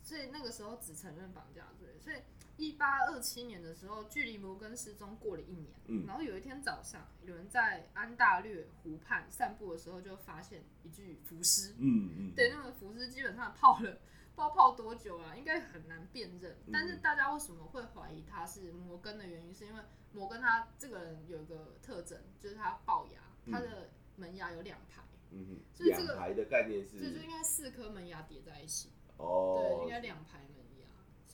[0.03, 1.89] 所以那个时候只承认绑架罪。
[2.01, 2.17] 所以
[2.57, 13.99] 一八二七年的时候，距离摩根失踪过了一年，嗯、然后有一天早上，有人在安大略湖畔散步的时候，就发现一具浮尸，嗯嗯，对，那个浮尸基本上泡了。
[14.37, 16.57] 不知道泡多久啊，应该很难辨认。
[16.73, 25.03] 但是大家为什么会怀疑他是摩根的原因，是因为摩根他这个人有一个特征，就是他龅牙，他的门牙有两排。
[25.31, 28.91] 嗯哼，所以这个两排的概念是，就就应该四颗门牙叠在一起。
[29.19, 30.41] 哦，对，应该两排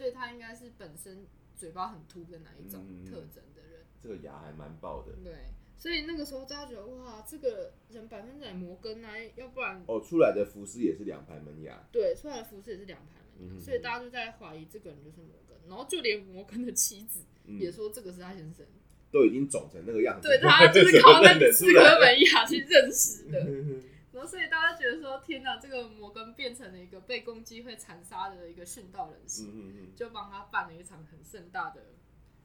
[0.01, 3.85] 所以他应该是本身嘴巴很凸的那一种特征的人。
[4.01, 5.13] 这个牙还蛮爆的。
[5.23, 5.35] 对。
[5.77, 18.65] 所以那个时候大家觉得哇，这个人百分之百摩根啊，要不然哦，出来的服饰也是两排门牙，对，出来的服饰也是两排门牙，嗯、所以大家就在怀疑这个人就是摩根，然后就连摩根的妻子也说这个是他先生，
[19.11, 23.41] 都已经肿成那个样子，对，他就是靠那四颗门牙去认识的，
[24.21, 31.81] 然后所以大家觉得说天哪，这个摩根变成了一个被攻击会残杀的一个殉道人士，嗯、哼哼就帮他办了一场很盛大的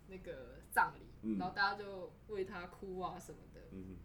[0.08, 1.36] 那个葬礼。
[1.38, 3.98] 然后大家就为他哭啊什么的，嗯、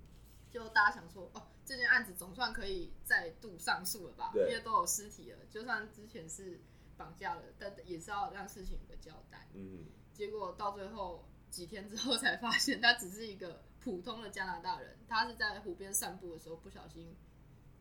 [0.51, 4.33] 就大家想说，哦，这件案子总算可以再度上诉了吧？
[4.35, 6.61] 因为都有尸体了，就算之前是
[6.97, 9.47] 绑架了，但也是要让事情有个交代。
[9.55, 17.15] 嗯，结果到最后几天之后才发现，他只是一个普通的加拿大人，他是在湖边散步的时候不小心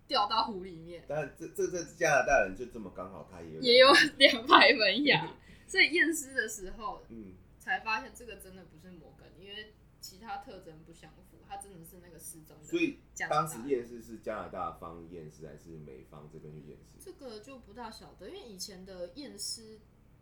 [0.09, 1.05] 掉到湖里面。
[1.07, 7.35] 但这这这加拿大人就这么刚好，他也有也有两排门牙，所以验尸的时候，嗯。
[7.61, 12.63] 才发现这个真的不是摩根，因为其他特征不相符，他真的是那个失踪的。
[12.63, 12.97] 所以
[13.29, 16.99] 当时验尸是加拿大方验尸还是美方这边去验尸？
[16.99, 19.81] 这个就不大晓得，因为以前的验尸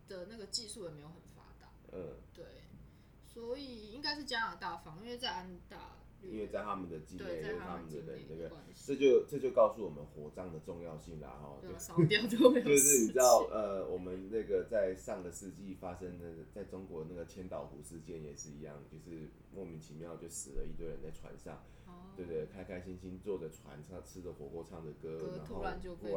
[0.10, 1.69] 的那个技术也没有很发达。
[1.93, 2.43] 嗯，对，
[3.23, 5.95] 所以应该是加拿大方，因为在安大。
[6.22, 12.66] 因为在他们的境内，有他们的人，那个这就这就告诉我们火葬的重要性啦，哈，烧掉就没有。
[12.68, 21.64] 就是你知道，呃，我们那个在上个世纪发生的，在中国那个千岛湖事件也是一样，就是莫名其妙就死了一堆人在船上，
[22.16, 22.46] 对不对？
[22.48, 26.12] 开开心心坐着船，唱吃着火锅，唱着歌，然后突然就被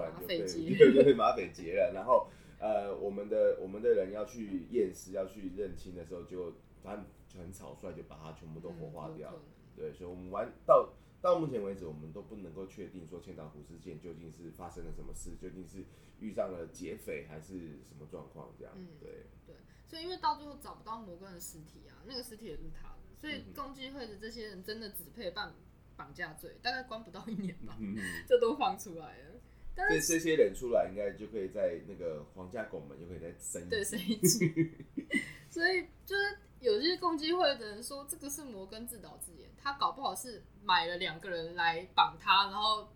[0.76, 7.04] 对 对马匪劫了，然后呃，我们的我们的人要去验尸，要去认亲的时候，就他
[7.36, 9.32] 很草率就把它全部都火化掉。
[9.80, 15.82] 对，所以，我们玩到到目前为止，我们都不能够确定说千岛湖事件究竟是发生了什么事，究竟是
[16.20, 18.74] 遇上了劫匪还是什么状况这样。
[18.76, 25.54] 嗯，对对，所以因为到最后找不到摩根的尸体啊，那个尸体也是他的，所以共济会的这些人真的只配办
[25.96, 27.96] 绑架罪，大概关不到一年吧，嗯、
[28.28, 29.40] 就都放出来了。
[29.74, 34.70] 但是这些人出来，应该就可以在那个皇家拱门就可以再升一级，对，升一级。
[35.48, 36.36] 所以就是。
[36.60, 42.88] 有些共济会的人说这个是摩根自导自演，他搞不好是买了两个人来绑他，然后。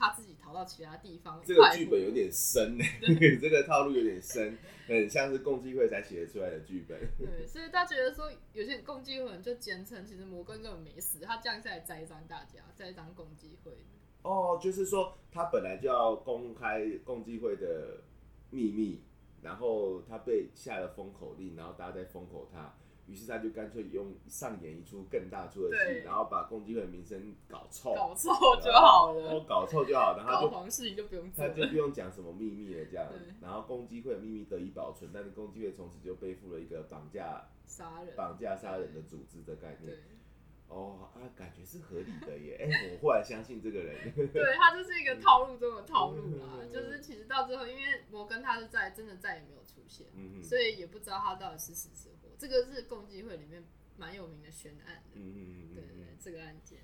[0.00, 1.42] 他自己逃到其他地方。
[1.44, 2.84] 这个剧本有点深呢
[3.42, 4.56] 这个套路有点深，
[4.86, 6.96] 很像是共济会才写得出来的剧本。
[7.18, 13.72] 对， 所以他觉得说，有些共济会就坚称，其实摩根根本没死，他降下来栽赃大家，栽赃共济会。
[14.22, 18.00] 哦，就是说他本来就要公开共济会的
[18.50, 19.02] 秘密，
[19.42, 22.72] 然后他被下了封口令，然后大家在封口他。
[23.08, 28.30] 于是他就干脆用上演一出更大出的戏，然后把共济会的名声搞臭，搞臭
[28.60, 33.08] 就好了，哦，搞臭就好，然后就搞黄事情就不用，他就不用讲什么秘密了，这样，
[33.40, 39.96] 然后共济会的秘密得以保存，但是共济会从此就背负了一个绑架、杀人、绑架杀人的组织的概念。
[40.68, 42.58] 哦啊，感觉是合理的耶！
[42.60, 43.96] 哎、欸，我忽然相信这个人，
[44.30, 46.60] 对，他就是一个套路中的套路啦。
[46.70, 52.17] 就是其实到最后，因为摩根他是在真的再也没有出现，嗯、所以也不知道他到底是死是活。
[52.38, 53.62] 这个是共济会里面
[53.96, 56.78] 蛮有名的悬案的，嗯嗯对，对对，这个案件。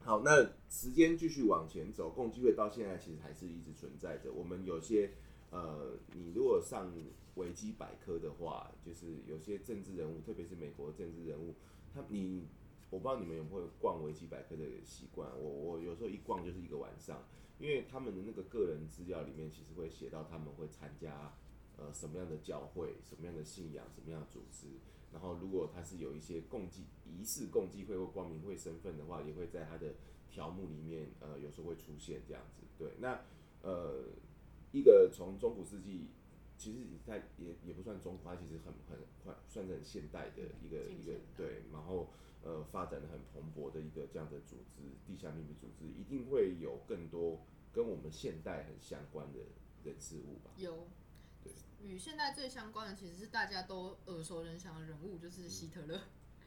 [0.00, 4.32] 好，那时间继续往前走，共济会到现在其实还是一直存在着。
[4.32, 5.12] 我们有些
[5.50, 6.92] 呃，你如果上
[7.34, 11.54] 维基百科的话，就是有些政治人物，特别是美国政治人物，
[11.92, 12.46] 他你。
[12.88, 17.20] 我不知道你们有没有逛维基百科的习惯，我我有时候一逛就是一个晚上，
[17.58, 21.34] 因为他们的那个个人资料里面其实会写到他们会参加
[21.76, 24.66] 呃什么样的教会、什么样的信仰、什么样的组织，
[25.12, 29.94] 然后如果他是有一些共济仪式共济会或光明会身份的话，也会在他的
[30.28, 32.62] 条目里面呃有时候会出现这样子。
[32.78, 33.20] 对，那
[33.62, 34.04] 呃
[34.72, 36.08] 一个从中古世纪，
[36.58, 42.08] 其实它也也不算中古，它其实很很快算是很现代的一个一个对，然后。
[42.42, 47.40] 呃，发展的很蓬勃的一个这样的组织，地下秘密组织，一定会有更多
[47.72, 49.40] 跟我们现代很相关的
[49.82, 50.52] 人事物吧？
[50.56, 50.86] 有，
[51.46, 55.96] 对，与现在最相关的其实是大家都耳熟能详的人物，就是希特勒。
[55.96, 56.00] 嗯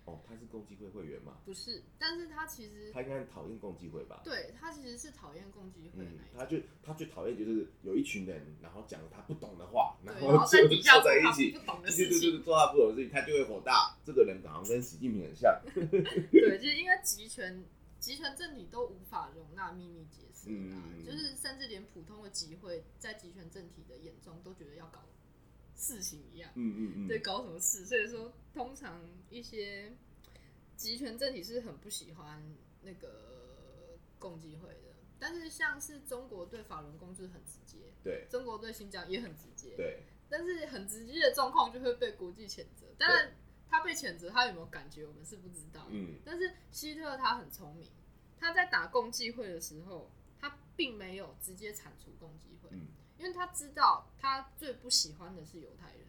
[0.05, 1.37] 哦，他是共济会会员吗？
[1.45, 4.21] 不是，但是他其实他应该讨厌共济会吧？
[4.23, 13.95] 对，他其实是讨厌共济会的、嗯，他就他最讨厌就是有一群人，然后讲他不懂的话，然后就坐在一起，不懂的事情，对对对，做他不懂的事情，他就会火大。
[14.03, 15.61] 这个人好像跟习近平很像。
[16.31, 17.63] 对，就是因为集权
[17.99, 25.05] 集权政体都无法容纳秘密结社、嗯、就是甚至连普通的集会，在集权政体的眼中都觉得要搞
[25.75, 27.85] 事情一样，嗯嗯嗯，对，搞什么事？
[27.85, 29.93] 所以说，通常一些
[30.75, 32.41] 集权政体是很不喜欢
[32.81, 34.89] 那个共济会的。
[35.21, 40.03] 但是，像是中国对法轮功就是很直接，对，中国对新疆也很直接，对。
[40.29, 42.85] 但是很直接的状况就会被国际谴责。
[42.97, 43.35] 当然，
[43.69, 45.85] 他被谴责，他有没有感觉，我们是不知道。
[45.89, 46.15] 嗯。
[46.25, 47.89] 但是希特勒他很聪明，
[48.39, 50.09] 他在打共济会的时候，
[50.39, 52.69] 他并没有直接铲除共济会。
[52.71, 52.87] 嗯
[53.19, 56.07] 因为他知道他最不喜欢的是犹太人，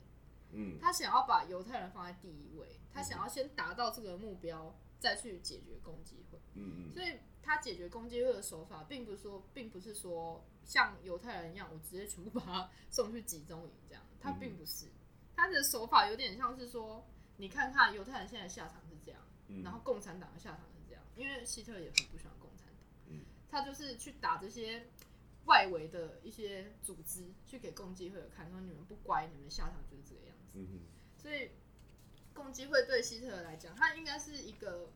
[0.52, 14.86] 嗯，他想要把犹太人放在第一位，他想要先达到这个目标，再去解决共济会，嗯嗯，所以他解决共济会的手法，并不是说，并不是说像犹太人一样，我直接全部把他 送去集中营这样，他并不是，
[15.34, 17.04] 他的手法有点像是说，
[17.40, 19.20] 你看看犹太人现在下场是这样，
[19.64, 24.86] 然后共产党的下场是这样，因为希特勒也很不喜欢共产党，嗯，他就是去打这些。
[25.46, 30.58] 外围的一些组织去给共济会看，说你们不乖，你们下场就是这个样子。
[30.60, 30.82] 嗯、
[31.16, 31.50] 所以
[32.34, 34.92] 共济会对希特勒来讲，他应该是一个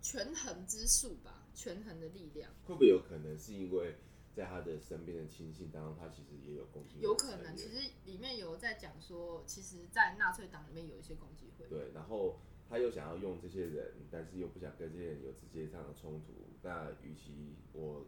[0.00, 2.48] 权衡之术吧，权衡的力量。
[2.64, 3.96] 会不会有可能是因为
[4.34, 7.02] 在他的身边的亲信当中，他其实也有共济会？
[7.02, 11.66] 有可能，其实里面有在讲说，其实，在纳粹党里面有一些攻击会。
[11.68, 16.32] 对，然后他又想要用这些人，但是又不想跟这些人有直接上的冲突。
[16.62, 18.06] 那与其我。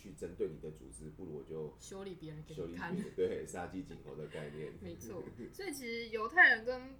[0.00, 2.96] 去针对你的组织，不如我就修理别人给你看。
[3.16, 4.72] 对，杀鸡儆猴的概念。
[4.80, 6.94] 没错，所以其实犹太人跟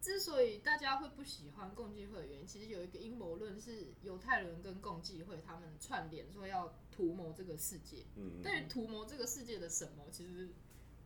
[0.00, 8.04] 之所以大家会不喜欢共济会的原因，其实有一个阴谋论是犹太人跟共济会他们串联说要图谋这个世界。
[8.14, 10.48] 嗯，嗯，但是图谋这个世界的什么，其实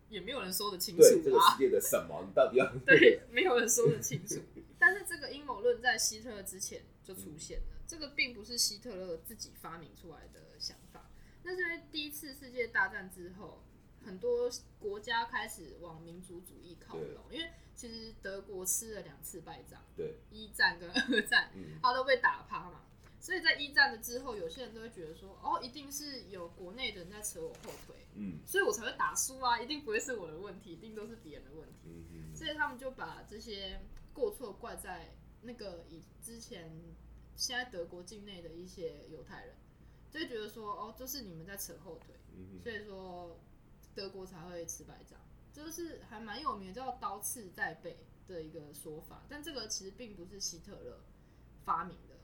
[0.09, 1.09] 也没有人说得清楚啊。
[1.09, 4.41] 对，这个世界的什么，你到底要对， 没有人说得清楚。
[4.78, 11.11] 但是这个阴谋论在希特勒之前就出现了，嗯、这个并不是希特勒自己发明出来的想法。
[11.43, 13.62] 那是因为第一次世界大战之后，
[14.05, 17.24] 很多国家开始往民族主义靠拢。
[17.30, 21.50] 因为其实德国吃了两次败仗，对，一战跟二战，
[21.80, 22.82] 他都被打趴嘛。
[23.04, 31.86] 嗯、所以在一战的之后，有些人都会觉得说，哦，一定是有国内的人在扯我后腿，嗯，所以我才会打输啊，一定不会是我的问题，一定都是别人的问题。
[31.86, 33.80] 嗯嗯，所以他们就把这些
[34.12, 36.70] 过错怪在那个以之前
[37.34, 39.54] 现在德国境内的一些犹太人。
[40.12, 43.38] 就会觉得说，哦，就是你们在扯后腿，嗯、所以说
[43.94, 45.16] 德国才会吃败仗，
[45.53, 51.05] 就是还蛮有名的，叫刀刺在背的一个说法，但这个其实并不是希特勒
[51.64, 52.16] 发明的，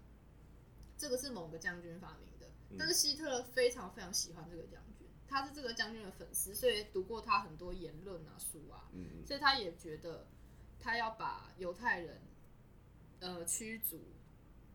[0.97, 2.47] 这个是某个将军发明的。
[2.79, 8.91] 但是希特勒非常非常喜欢这个将军，他是这个将军的粉丝，所以读过他很多言论啊书啊，
[9.25, 10.27] 所以他也觉得
[10.79, 12.21] 他要把犹太人
[13.21, 14.01] 呃驱逐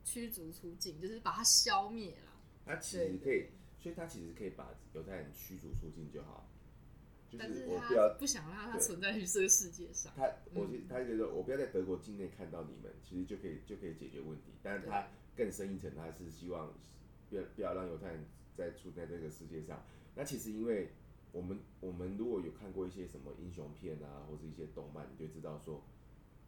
[0.03, 2.31] 驱逐出境，就是把他消灭了。
[2.65, 3.49] 他其实可以，
[3.81, 6.47] 所以他其实可以把犹太人驱逐出境就好。
[7.37, 10.11] 但是我不要不想让它存在于这个世界上。
[10.15, 14.51] 他，我他觉得我不要在德国境内看到你们，其实就可以就可以解决问题。
[14.61, 16.73] 但是他更深一层，他是希望
[17.29, 18.25] 不要不要让犹太人
[18.55, 19.83] 再出在这个世界上。
[20.15, 20.89] 那其实因为
[21.31, 25.83] 我们我们如果有看过一些什么英雄片啊，或者一些动漫，你就知道说，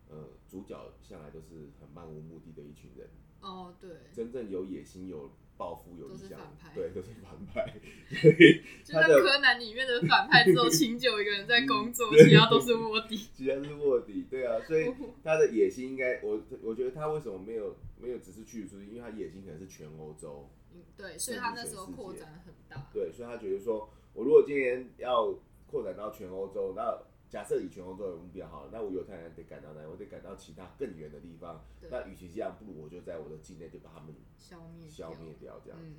[0.09, 3.07] 呃，主角向来都是很漫无目的的一群人。
[3.41, 5.31] 哦，对，真正有野心有。
[5.63, 6.37] 报复有理想，
[6.75, 7.73] 对，都是反派。
[8.83, 13.15] 就在柯南里面的反派，只有清酒一个人在工作，其他都是卧底。
[13.33, 14.93] 其他都是卧底，对啊，所以
[15.23, 20.49] 他的野心应该，我我觉得他为什么没有没有只是去出去，因为他野心可能是全欧洲。
[20.73, 22.89] 嗯，对，所以他那时候扩展很大。
[22.93, 25.33] 对，所以他觉得说，我如果今年要
[25.71, 26.93] 扩展到全欧洲，那。
[27.33, 29.81] 假设以全欧洲为目标好了，那我犹太人得赶到哪？
[29.89, 31.65] 我得赶到其他更远的地方。
[31.89, 35.79] 那与其这样，不如我就在我的境内就把他们消灭消灭掉，这样。
[35.81, 35.95] 嗯，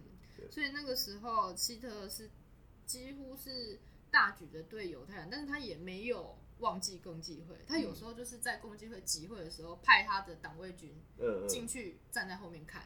[0.48, 2.30] 所以那个时候，希特勒是
[2.86, 3.80] 几乎是
[4.12, 6.38] 大举的对犹太人，但是他也没有。
[6.58, 10.94] 忘记共济会，他有时候就是在共济会集会的时候，派他的党卫军
[11.48, 12.84] 进去站在后面看。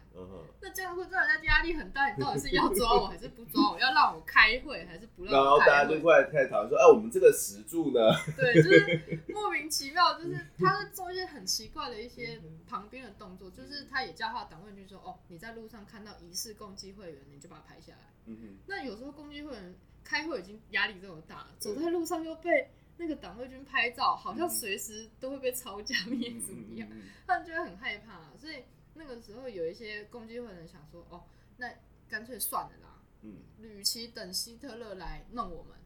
[0.60, 3.78] 那这样会让人家压力很大，你到底是要抓我还是不抓我？
[3.80, 5.44] 要让我开会还是不让我开会？
[5.44, 8.00] 然后大家就过来开始讨论说：“哎、啊，我们这个石柱呢？”
[8.36, 18.12] 对，就是莫名其妙，就是他会做一些很奇怪的一些旁边的动作，就是他也叫他的党卫军说：“哦，你在路上看到疑似共济会员，你就把他拍下来。
[18.26, 22.70] 嗯哼”那有时候共济会员开会已经压力这么大，走在路上又被。
[23.00, 26.88] 那个党卫军拍照，好像随时都会被抄家灭族一样，
[27.26, 31.22] 他们就会很害怕，所以那个时候有一些共济会的人想说，哦，
[31.58, 31.72] 那
[32.08, 35.78] 干脆算了啦，嗯，与其等希特勒来弄我们，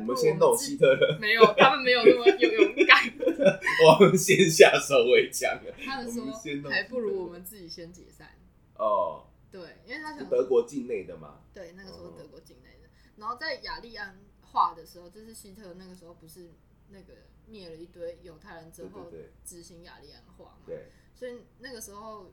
[0.00, 3.12] 我们先弄希特勒，没有，他们没有那么有勇敢，
[3.86, 6.32] 我们先下手为强，他们说
[6.70, 8.30] 还不如我们自己先解散，
[8.78, 12.88] 哦，对，因为他想德国境内的嘛，对，那个时候德国境内的，
[13.18, 14.18] 然后在雅利安。
[14.54, 16.52] 化的时候，就是希特那个时候不是
[16.88, 17.14] 那个
[17.46, 19.10] 灭了一堆犹太人之后
[19.44, 20.62] 执行雅利安化嘛？
[20.64, 22.32] 对，所以那个时候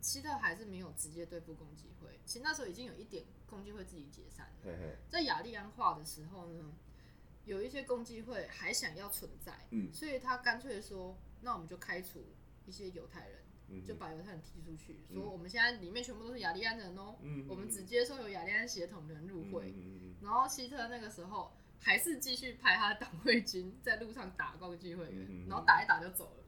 [0.00, 2.18] 希特还是没有直接对付共济会。
[2.26, 4.52] 其实那时候已经有一点共济会自己解散了。
[4.64, 6.74] 嘿嘿，在雅利安化的时候呢，
[7.44, 12.24] 有一些共济会还想要存在，嗯，所以他干脆说，那我们就开除
[12.66, 13.38] 一些犹太人。
[13.86, 17.14] 就把犹太人踢出去，嗯、说我们现在里面全部都是雅利安人哦、
[17.46, 19.74] 我们只接受有雅利安血统的人入会。
[19.76, 26.44] 嗯、然后希特那个时候还是继续派他的党卫军在路上打共济会员，嗯、然后打一打就走了，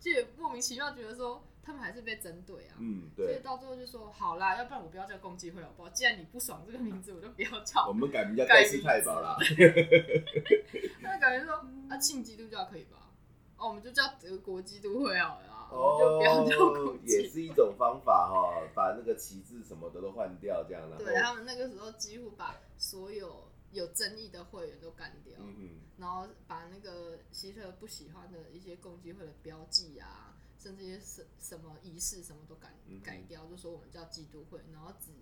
[0.00, 5.88] 就莫名其妙觉得说他们还是被针对啊，嗯、所以到最后就说好啦，要不然我不要叫共济会好不好？
[5.90, 7.88] 既然你不爽这个名字，我就不要叫。
[7.88, 9.36] 我们改名叫盖世太保啦。
[11.02, 11.54] 他就感觉说
[11.88, 13.10] 啊，信基督教可以吧？
[13.56, 15.55] 哦，我们就叫德国基督会好了。
[15.70, 20.96] 哦，也是一种方法哈，把那个旗帜什么的都换掉，这样的。
[20.96, 32.72] 对，他们那个时候几乎把所有有争议的会员都干掉，嗯哼，然后把那个希特不喜欢的一些共济会的标记啊，甚至一些什什么仪式什么都改
[33.04, 35.12] 改掉，就说我们叫基督会，然后只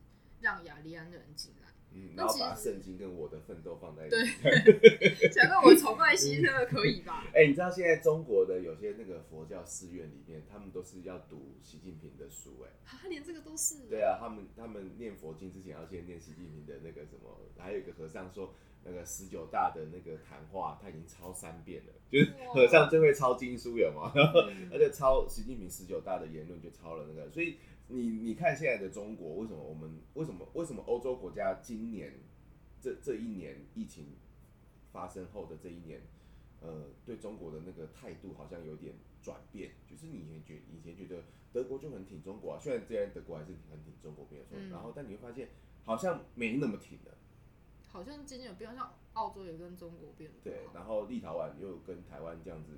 [0.41, 1.69] 让雅利安的人进来。
[1.95, 4.17] 嗯，然后把圣经跟我的奋斗放在一起。
[4.43, 7.25] 对， 想问我崇拜希特勒可以吧？
[7.33, 13.77] 哎、欸，你知道现在中国的有些那个佛教寺院里面，他们都是要读习近平的书、欸，哎，他连这个都是。
[13.89, 24.13] 对啊，他们他们念佛经之前要先念习近平的那个什么，还有一个和尚说，那个十九大的那个谈话他已经抄三遍了，就是和尚最会抄经书有吗？
[24.15, 24.41] 然后
[24.71, 27.57] 他就抄习近平十九大的言论，就抄了那个，所以。
[27.89, 32.13] 你你看现在的中国，为什么我们为什么为什么欧洲国家今年
[32.81, 34.07] 这这一年疫情
[34.91, 36.01] 发生后的这一年，
[36.61, 41.23] 呃，对中国的那个态度好像有点转变，就是你以前觉以前觉得
[41.53, 45.51] 德国就很挺中国啊，虽然这样德国还是很挺中国没有错，嗯、然后但你会发现
[45.85, 47.15] 好像没那么挺了，
[47.89, 52.73] 好像今年有变，像澳洲也跟中国变，对，然后立陶宛又跟台湾这样子，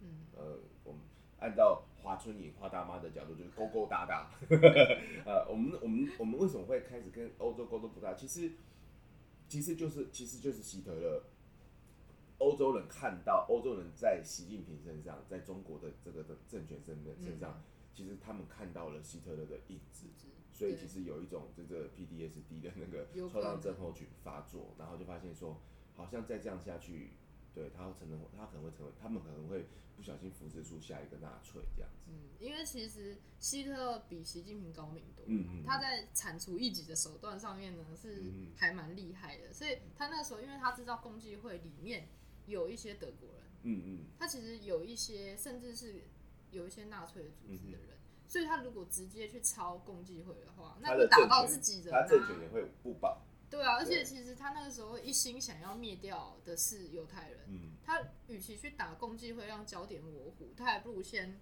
[0.00, 1.00] 嗯，呃，我们。
[1.42, 4.30] 按照华春莹、华大妈的角度，就是勾勾搭搭。
[5.26, 8.14] 呃，我们我们我们为什么会开始跟欧洲勾勾搭搭？
[8.14, 8.52] 其实
[9.48, 11.24] 其实就是其实就是希特勒。
[12.38, 17.62] 欧洲人看到欧洲人在习近平身上，在中国的这个的政权身身上，嗯、
[17.94, 20.06] 其实他们看到了希特勒的影子，
[20.52, 25.60] 所以其实有一种这个 PDSD 的那个创伤症候群发作，然后就发现说，
[25.94, 27.10] 好像再这样下去。
[27.54, 32.10] 对，他会成为，他可能会成为，他们可能会不小心扶植出下一个纳粹这样子。
[32.10, 38.22] 嗯，因为其实希特勒比习近平高明多，嗯嗯，他在铲除异己的手段上面呢是
[38.56, 42.08] 还蛮厉害的，所以他那时候，因为他知道共济会里面
[42.46, 46.04] 有一些德国人，嗯嗯，他其实有一些甚至是
[46.50, 53.22] 有一些纳粹的组织的人，所以他如果直接去抄共济会的话，那打到自己人，他政权也会不保。
[53.52, 61.38] 对啊，而且其实他那个时候一心想要灭掉的是犹太人，嗯、他与其去打共济会让焦点模糊，他还不如先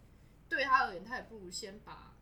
[0.48, 2.16] 对他而言，他也不如先把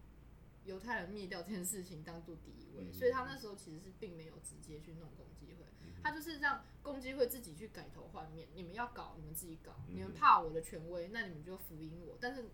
[0.64, 12.44] 犹太人灭掉这件事情当做第一位，嗯、所以他那时候其实是并没有直接去弄共济会，嗯、他就是让共济会自己去改头换面，你们要搞你们自己搞，你们怕我的权威，那你们就服膺我，但是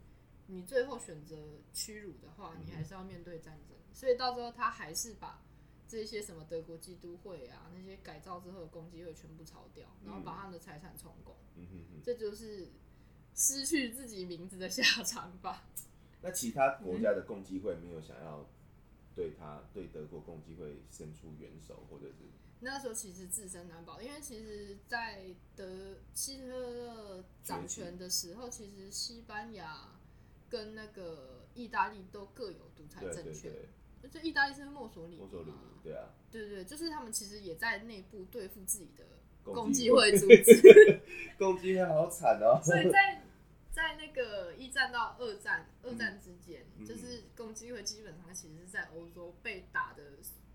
[0.46, 1.36] 你最后选择
[1.72, 5.42] 屈辱的话，你还是要面对战争，所以到时候他还是把。
[5.86, 12.68] 这些什么德国基督会啊，那些改造之后的共济会全部抄掉，然后把他们的财产充公，嗯、哼哼，这就是
[13.34, 15.68] 失去自己名字的下场吧。
[16.22, 18.48] 那其他国家的共济会没有想要
[19.14, 22.24] 对他、嗯、对德国共济会伸出援手，或者是？
[22.60, 30.00] 那时候其实自身难保，因为其实，在德希特勒掌权的时候，其实西班牙
[30.48, 33.52] 跟那个意大利都各有独裁政权。
[34.08, 39.04] 就意大利是墨索里尼，墨索里尼，对啊，对对对，就是他们其实也在内部对付自己的
[39.42, 41.00] 共济会组织，
[41.38, 42.60] 共济会好惨哦。
[42.62, 43.22] 所以在
[43.70, 50.02] 在那个一战到二战，二战之间，嗯、就是共济会基本上其实是在欧洲被打的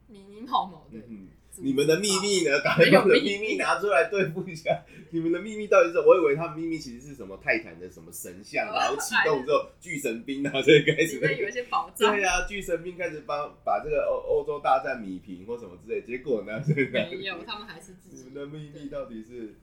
[0.09, 0.99] 迷迷茫茫的。
[1.07, 1.29] 嗯
[1.61, 2.51] 你们的秘密呢？
[2.63, 4.85] 把你们的秘密拿出来对付一下。
[5.09, 5.99] 你们的秘密到底是？
[5.99, 12.15] 我以为他们秘密其实是什么泰坦的什么神像，然后启动之后 巨神兵啊，所以开始有一些宝藏。
[12.15, 16.01] 对啊，巨神兵开始帮把这个欧欧洲大战米平或什么之类。
[16.03, 16.63] 结果呢？
[16.93, 18.23] 没有，他们还是自己。
[18.23, 19.55] 你们的秘密到底是？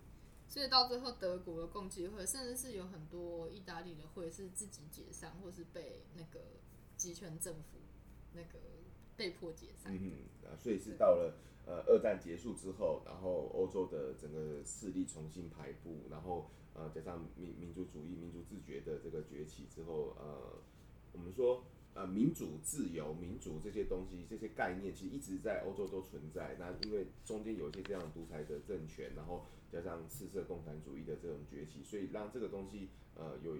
[0.48, 6.40] 所以到最后，德国的共济会，甚至是有很多意大利的会是自己解散，或是被那个
[6.96, 7.78] 集权政府
[8.34, 8.58] 那个
[9.16, 9.92] 被迫解散。
[9.94, 10.12] 嗯
[10.58, 11.34] 所以是到了。
[11.68, 20.62] 呃，二战结束之后，然后欧洲的整个势力重新排布，然后呃，加上民民族主义、民族自觉的这个崛起之后，呃，
[21.10, 26.54] 我们说呃，民主、自由、民主这些东西、这些概念，其实一直在欧洲都存在。
[26.56, 33.56] 那因为中间有一些这样独裁的政权，然后加上赤色共产主义的这种崛起，所以让这个东西呃有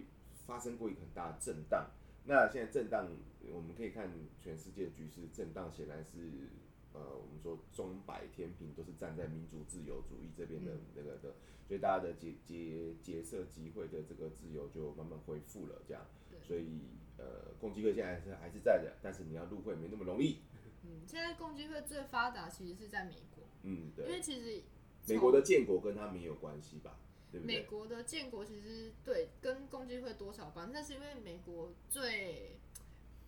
[0.46, 1.90] 发生过一个很大的震荡。
[2.26, 3.08] 那现在震荡，
[3.52, 6.48] 我们可以看全世界的局势震荡，显然是。
[6.96, 11.34] 呃，我们说中百天平都是站在民主自由主义这边的那个的，
[11.68, 16.02] 所以大家的结结结社集会的这个自由就慢慢恢复了，这样。
[16.30, 16.80] 对所以
[17.18, 20.38] 呃，共济会现在还是还是在的，但是你要入会没那么容易。
[20.84, 23.44] 嗯，现在共济会最发达其实是在美国。
[23.64, 24.06] 嗯，对。
[24.06, 24.62] 因为其实
[25.06, 26.98] 美国的建国跟他没有关系吧？
[27.30, 27.56] 对不对？
[27.56, 32.58] 美国的建国其实对跟共济会多少关系，但是因为美国最。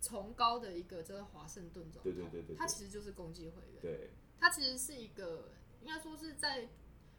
[0.01, 3.81] 崇高的一个就是华盛顿总统，对对对对，他其实就是共济会员。
[3.81, 6.69] 对，他其实是一个应该说是在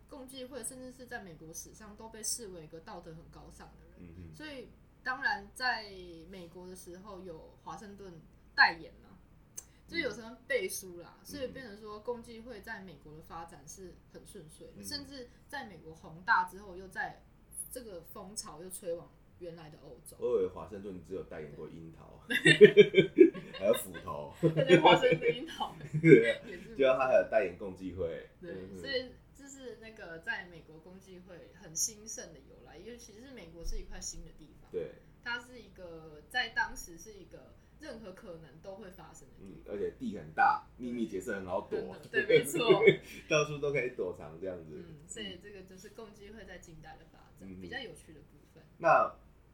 [0.08, 3.98] 共济会，甚至是在美国史上都被视为一个道德很高尚的人。
[3.98, 4.70] 嗯哼所以
[5.04, 5.92] 当然在
[6.30, 8.18] 美国的时候有华盛顿
[8.54, 9.09] 代言嘛，
[9.90, 17.22] 就有时候背书啦，嗯、所以变成说共济会在美国的发展是很顺遂的，嗯、甚至在美国宏大之后，又在
[17.70, 19.10] 这个风潮又吹往。
[19.40, 22.20] 原来的欧洲，我以为华盛顿只有代言过樱桃，
[23.58, 24.34] 还有斧头。
[24.82, 26.42] 华盛顿樱桃， 对
[26.76, 28.28] 就他还有代言共济会。
[28.38, 34.70] 对，所以这是那个在美国共济会很兴盛的由来，因为其实美国是一块新的地方。
[34.70, 34.90] 对，
[35.24, 41.78] 它是一个在当时是一个任何可能都会发生的地方，而且地很大，秘密结社很好躲。
[42.12, 42.58] 对，没错，
[43.28, 44.76] 到处都可以躲藏这样子。
[44.76, 48.62] 嗯，所以这个就是共济会在近代的发展，比较有趣的部分。
[48.78, 49.12] 那。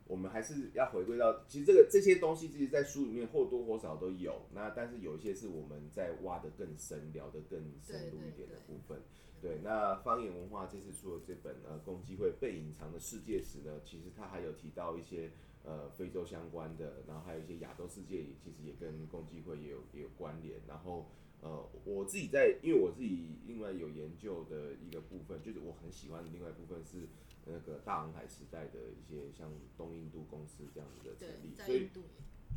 [0.09, 4.41] 我们还是要回归到，其实这个这些东西，其实，在书里面或多或少都有。
[4.55, 9.03] 那但是有一些是我们在挖的更深、聊的更深入一点的部分。
[9.43, 15.29] 对，对，对，对，那方言文化这次出的这本呃共济会被隐藏的世界史呢，其实它还有提到一些
[15.67, 20.59] 呃非洲相关的，然后还有一些亚洲世界，其实也跟共济会也有也有关联。
[20.67, 21.11] 然后
[21.43, 27.07] 呃，我自己在，因为我自己另外有研究的一个部分，就是我很喜欢的另外一部分是。
[27.49, 29.49] 那个大航海时代的一些像
[29.79, 31.89] 东印度公司这样子的成立，所以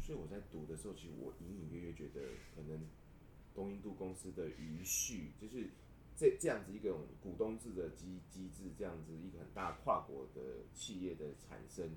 [0.01, 2.22] 所以我在读的时候，其实我隐隐约约觉得，
[2.55, 2.88] 可能
[3.53, 5.70] 东印度公司的余绪，就是
[6.18, 11.91] 这这样子一种股东制的机机制，这样子一个很大跨国的企业的产生，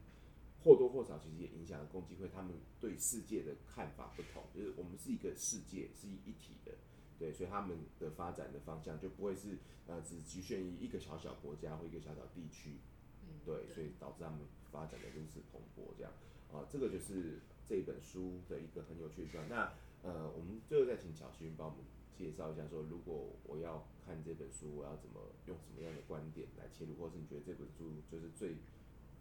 [0.65, 6.73] 或多或少其实也影响了共济会他们对世界的看法不同，就是我们是一个世界，是一体的。
[7.19, 12.79] 对，所以他们的发展的方向就不会是呃只局限于一个小小国家或一个小小地区，
[13.23, 14.41] 嗯，对，所以导致他们
[14.73, 16.13] 发展的如此蓬勃这样
[16.53, 19.49] 啊，这个就是这本书的一个很有趣的地方。
[19.49, 21.85] 那呃，我们最后再请巧勋帮我们
[22.17, 28.57] 介绍一下，说如果我要看这本书，我要怎么用什么样的观点来切入，或是你觉得这本书就是最，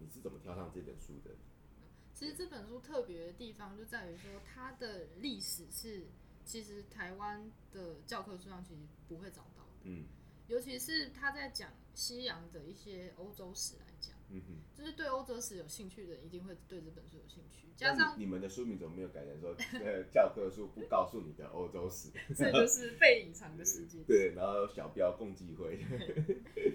[0.01, 1.35] 你是怎么挑上这本书的？
[2.13, 6.07] 其实这本书特别的地方就在于说，它的历史是
[6.43, 10.05] 其实台湾的教科书上其实不会找到的，嗯，
[10.47, 17.67] 尤其是他在讲西洋的一些欧洲史来讲，嗯哼，就是对欧洲史有兴趣的人一定会对这本书有兴趣。
[17.75, 23.99] 加上你，你们的书名怎么没有改成说， 呃，教科书不告诉你的欧洲史， 这就是被隐藏的世界。
[24.07, 25.77] 对，然后小标共济会。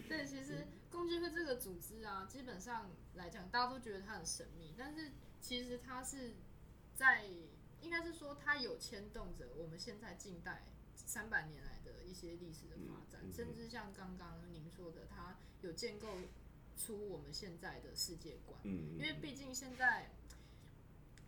[0.09, 6.35] 对，其实共济会这个组织啊，基本上来讲，大家都觉得它很神秘，但是其实它是
[6.95, 7.25] 在，
[7.81, 16.09] 应该是说它有牵动着我们现在近代三百年来的一些历史的发展，嗯嗯、甚至像刚刚您说的，它有建构
[16.77, 18.61] 出我们现在的世界观。
[18.65, 20.11] 嗯，因为毕竟现在。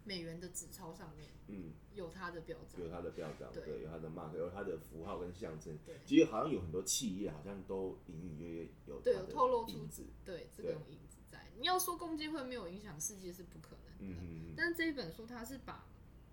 [0.04, 5.76] 美元的纸钞上面，嗯，有它的标章，有它的标章，对，有它的 mark，有它的符号跟象征。
[5.84, 9.86] 对，其实好像有很多企业好像都隐隐约约有对，有透露出
[10.24, 11.46] 对这种影子在。
[11.58, 15.86] 你要说共济会没有影响世界是不可能的，嗯，但是这一本书它是把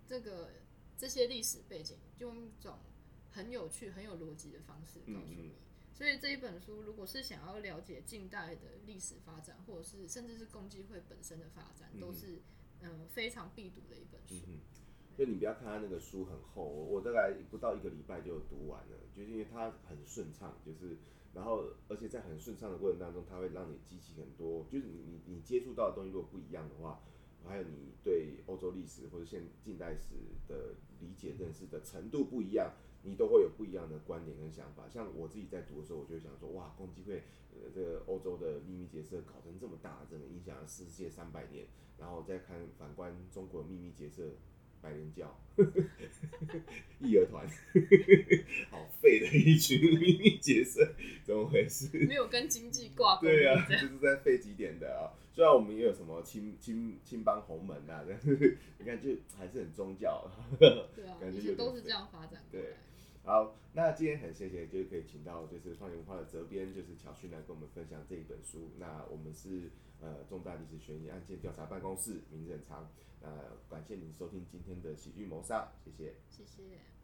[0.06, 0.48] 这个
[0.96, 2.78] 这些历史背景用一种
[3.30, 5.52] 很有趣、很有逻辑的方式告诉你。
[5.96, 12.42] 所以这一本书如果是想要了解近代的历史发展，或者是甚至是共济会本身的发展，都是。
[12.82, 14.44] 嗯，非常必读的一本书。
[14.46, 14.60] 嗯，
[15.16, 20.98] 就你不要看它那个书很厚，我大概不到一个礼拜就读完了，就是因为它很顺畅，就是
[21.32, 27.02] 然后而且在很顺畅的过程当中，它会让你激起很多，就是你你你接触到的东西如果不一样的话，
[27.46, 30.12] 还有你对欧洲历史或者现近代史
[30.46, 32.70] 的理解认识的程度不一样。
[33.06, 34.88] 你都会有不一样的观点跟想法。
[34.88, 37.22] 像我自己在读的时候，我就会想说，哇，共济会，
[37.54, 41.66] 呃，这个欧洲的秘密结社搞成这么大，真的影响了世界三百年。
[41.98, 44.34] 然后再看反观中国的秘密结社，
[44.82, 45.38] 白莲教，
[47.00, 47.46] 义和团，
[48.70, 50.92] 好废的一群秘密结社，
[51.24, 51.88] 怎么回事？
[52.06, 53.22] 没有跟经济挂钩。
[53.22, 55.14] 对啊，就是在废几点的啊。
[55.32, 60.28] 虽然我们也有什么青青青帮红门啊，但是 你看就还是很宗教。
[60.58, 60.68] 对
[61.06, 62.42] 啊，感觉都是这样发展。
[62.50, 62.74] 对。
[63.26, 68.70] 好，那今天很谢谢，就是可以请到就是创意文化的责编，就是乔勋来跟我们分享这一本书。
[68.78, 69.68] 那我们是
[70.00, 72.88] 呃重大历史悬疑案件调查办公室，名字很长。
[73.20, 76.95] 呃，感谢您收听今天的喜剧谋杀，谢谢，谢谢。